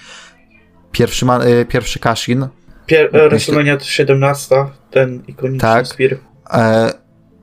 [0.91, 2.47] pierwszy, ma, y, pierwszy Kashin.
[2.85, 4.55] Pier WrestleMania 17,
[4.91, 6.17] ten ikoniczny tak, Spear.
[6.53, 6.93] E,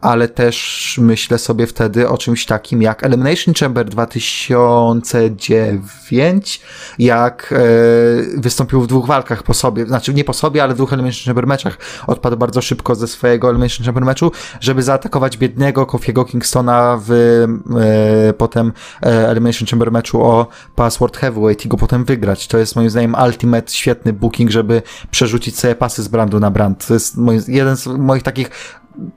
[0.00, 6.60] ale też myślę sobie wtedy o czymś takim jak Elimination Chamber 2009,
[6.98, 7.56] jak e,
[8.40, 11.46] wystąpił w dwóch walkach po sobie, znaczy nie po sobie, ale w dwóch Elimination Chamber
[11.46, 11.78] meczach.
[12.06, 17.12] Odpadł bardzo szybko ze swojego Elimination Chamber meczu, żeby zaatakować biednego Kofiego Kingstona w e,
[18.32, 18.72] potem
[19.02, 22.46] e, Elimination Chamber meczu o Password Heavyweight i go potem wygrać.
[22.46, 26.86] To jest moim zdaniem ultimate świetny booking, żeby przerzucić sobie pasy z brandu na brand.
[26.86, 27.16] To jest
[27.48, 28.50] jeden z moich takich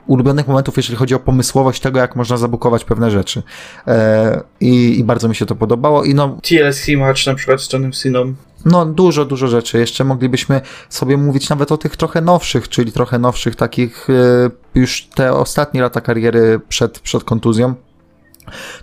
[0.07, 3.43] ulubionych momentów, jeżeli chodzi o pomysłowość tego, jak można zabukować pewne rzeczy.
[3.87, 6.03] E, i, I bardzo mi się to podobało.
[6.03, 8.33] I no, TLC match na przykład z Johnem Siną.
[8.65, 9.79] No, dużo, dużo rzeczy.
[9.79, 15.05] Jeszcze moglibyśmy sobie mówić nawet o tych trochę nowszych, czyli trochę nowszych takich e, już
[15.15, 17.73] te ostatnie lata kariery przed, przed kontuzją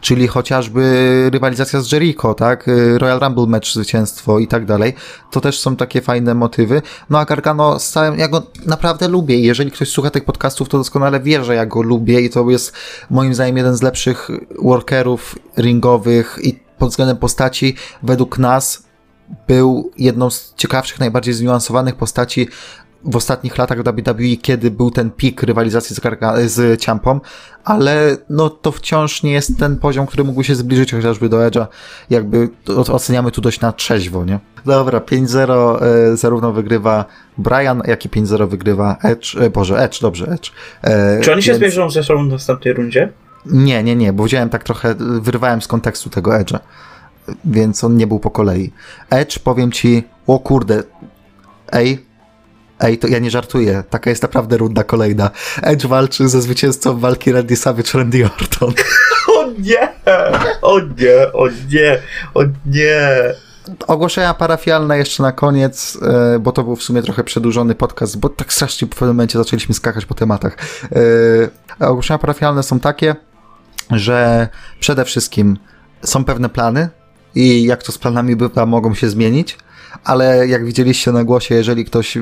[0.00, 4.94] czyli chociażby rywalizacja z Jericho, tak, y, Royal Rumble match, zwycięstwo i tak dalej,
[5.30, 6.82] to też są takie fajne motywy.
[7.10, 9.36] No a Gargano z całym, ja go naprawdę lubię.
[9.36, 12.20] I jeżeli ktoś słucha tych podcastów, to doskonale wie, że ja go lubię.
[12.20, 12.72] I to jest
[13.10, 14.28] moim zdaniem jeden z lepszych
[14.62, 18.88] workerów ringowych i pod względem postaci według nas
[19.48, 22.48] był jedną z ciekawszych, najbardziej zniuansowanych postaci
[23.04, 27.20] w ostatnich latach WWE, kiedy był ten pik rywalizacji z, Garga, z Ciampą,
[27.64, 31.66] ale no to wciąż nie jest ten poziom, który mógł się zbliżyć chociażby do Edge'a.
[32.10, 34.40] Jakby oceniamy tu dość na trzeźwo, nie?
[34.66, 37.04] Dobra, 5-0 e, zarówno wygrywa
[37.38, 40.50] Brian, jak i 5-0 wygrywa Edge, e, Boże, Edge, dobrze, Edge.
[40.82, 41.92] E, Czy oni się więc...
[41.92, 43.12] ze sobą w następnej rundzie?
[43.46, 46.58] Nie, nie, nie, bo wziąłem tak trochę, wyrwałem z kontekstu tego Edge'a,
[47.44, 48.72] więc on nie był po kolei.
[49.10, 50.82] Edge, powiem ci, o kurde,
[51.72, 52.07] ej,
[52.80, 53.84] Ej, to ja nie żartuję.
[53.90, 55.30] Taka jest naprawdę runda kolejna.
[55.62, 58.74] Edge walczy ze zwycięzcą walki Randy Savage, Randy Orton.
[59.38, 59.88] O nie!
[60.62, 61.32] O nie!
[61.32, 61.98] O nie!
[62.34, 63.34] O nie!
[63.86, 68.28] Ogłoszenia parafialne jeszcze na koniec, e, bo to był w sumie trochę przedłużony podcast, bo
[68.28, 70.56] tak strasznie w pewnym momencie zaczęliśmy skakać po tematach.
[71.80, 73.16] E, ogłoszenia parafialne są takie,
[73.90, 74.48] że
[74.80, 75.58] przede wszystkim
[76.04, 76.88] są pewne plany
[77.34, 79.58] i jak to z planami bywa, mogą się zmienić
[80.04, 82.18] ale jak widzieliście na głosie, jeżeli ktoś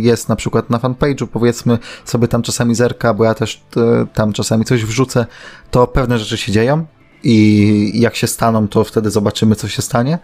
[0.00, 4.32] jest na przykład na fanpage'u, powiedzmy sobie tam czasami zerka, bo ja też e, tam
[4.32, 5.26] czasami coś wrzucę,
[5.70, 6.86] to pewne rzeczy się dzieją.
[7.24, 10.18] i jak się staną, to wtedy zobaczymy, co się stanie,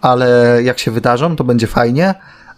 [0.00, 2.14] ale jak się wydarzą, to będzie fajnie.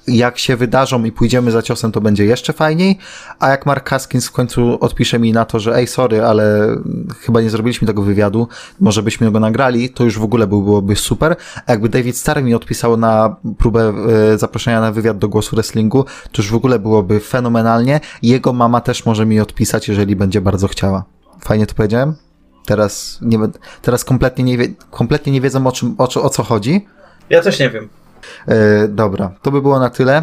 [0.09, 2.99] Jak się wydarzą i pójdziemy za ciosem, to będzie jeszcze fajniej.
[3.39, 6.77] A jak Mark Haskins w końcu odpisze mi na to, że ej, sorry, ale
[7.21, 8.49] chyba nie zrobiliśmy tego wywiadu,
[8.81, 11.37] może byśmy go nagrali, to już w ogóle byłoby super.
[11.67, 13.93] A jakby David Starr mi odpisał na próbę
[14.33, 18.01] e, zaproszenia na wywiad do głosu wrestlingu, to już w ogóle byłoby fenomenalnie.
[18.23, 21.05] Jego mama też może mi odpisać, jeżeli będzie bardzo chciała.
[21.41, 22.15] Fajnie to powiedziałem?
[22.67, 23.39] Teraz, nie,
[23.83, 24.59] teraz kompletnie, nie
[24.91, 26.87] kompletnie nie wiedzą o, czym, o, o co chodzi.
[27.31, 27.89] Ja też nie wiem.
[28.49, 30.23] E, dobra, to by było na tyle.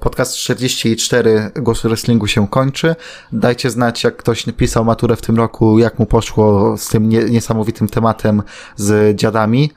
[0.00, 2.94] Podcast 44 Głosu Wrestlingu się kończy.
[3.32, 7.24] Dajcie znać, jak ktoś pisał maturę w tym roku, jak mu poszło z tym nie,
[7.24, 8.42] niesamowitym tematem
[8.76, 9.72] z dziadami.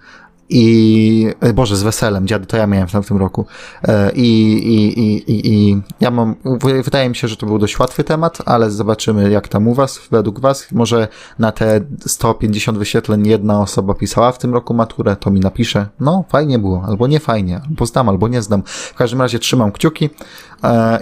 [0.49, 3.45] I, e, Boże, z weselem, dziady to ja miałem w tamtym roku.
[3.83, 6.35] E, I, i, i, i, ja mam,
[6.83, 10.01] wydaje mi się, że to był dość łatwy temat, ale zobaczymy jak tam u was,
[10.11, 10.71] według was.
[10.71, 11.07] Może
[11.39, 16.25] na te 150 wyświetleń jedna osoba pisała w tym roku maturę, to mi napisze, no
[16.29, 18.63] fajnie było, albo nie fajnie, albo zdam, albo nie zdam.
[18.65, 20.09] W każdym razie trzymam kciuki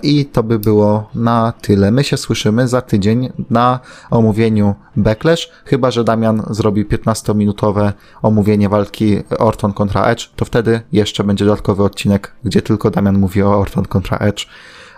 [0.03, 1.91] i to by było na tyle.
[1.91, 9.24] My się słyszymy za tydzień na omówieniu Backlash, chyba że Damian zrobi 15-minutowe omówienie walki
[9.39, 13.86] Orton kontra Edge, to wtedy jeszcze będzie dodatkowy odcinek, gdzie tylko Damian mówi o Orton
[13.86, 14.45] kontra Edge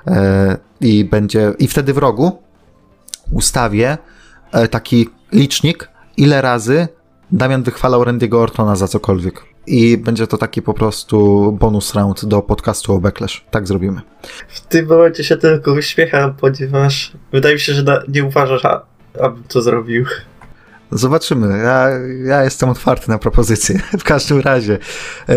[0.08, 2.42] e, i będzie, i wtedy w rogu
[3.32, 3.98] ustawię
[4.52, 6.88] e, taki licznik, ile razy
[7.32, 9.55] Damian wychwalał Randy'ego Ortona za cokolwiek.
[9.68, 13.46] I będzie to taki po prostu bonus round do podcastu o Backlash.
[13.52, 14.02] Tak zrobimy.
[14.48, 18.86] W tym momencie się tylko uśmiecham, ponieważ wydaje mi się, że na, nie uważasz, a,
[19.20, 20.06] abym to zrobił.
[20.92, 21.58] Zobaczymy.
[21.58, 21.90] Ja,
[22.26, 23.80] ja jestem otwarty na propozycje.
[24.00, 24.78] W każdym razie.
[25.30, 25.36] E,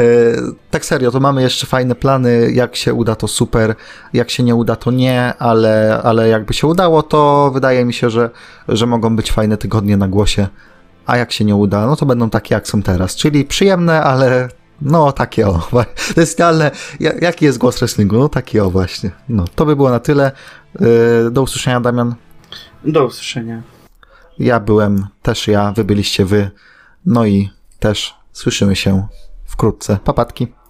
[0.70, 2.50] tak serio, to mamy jeszcze fajne plany.
[2.52, 3.74] Jak się uda, to super.
[4.12, 8.10] Jak się nie uda, to nie, ale, ale jakby się udało, to wydaje mi się,
[8.10, 8.30] że,
[8.68, 10.48] że mogą być fajne tygodnie na głosie.
[11.08, 13.16] A jak się nie uda, no to będą takie, jak są teraz.
[13.16, 14.48] Czyli przyjemne, ale
[14.82, 15.68] no takie o.
[16.14, 16.70] To jest idealne.
[17.00, 18.18] Ja- Jaki jest głos wrestlingu?
[18.18, 19.10] No taki o właśnie.
[19.28, 20.32] No, to by było na tyle.
[21.26, 22.14] E, do usłyszenia, Damian.
[22.84, 23.62] Do usłyszenia.
[24.38, 26.50] Ja byłem, też ja, wy byliście wy.
[27.06, 29.06] No i też słyszymy się
[29.46, 29.98] wkrótce.
[30.04, 30.52] Papatki.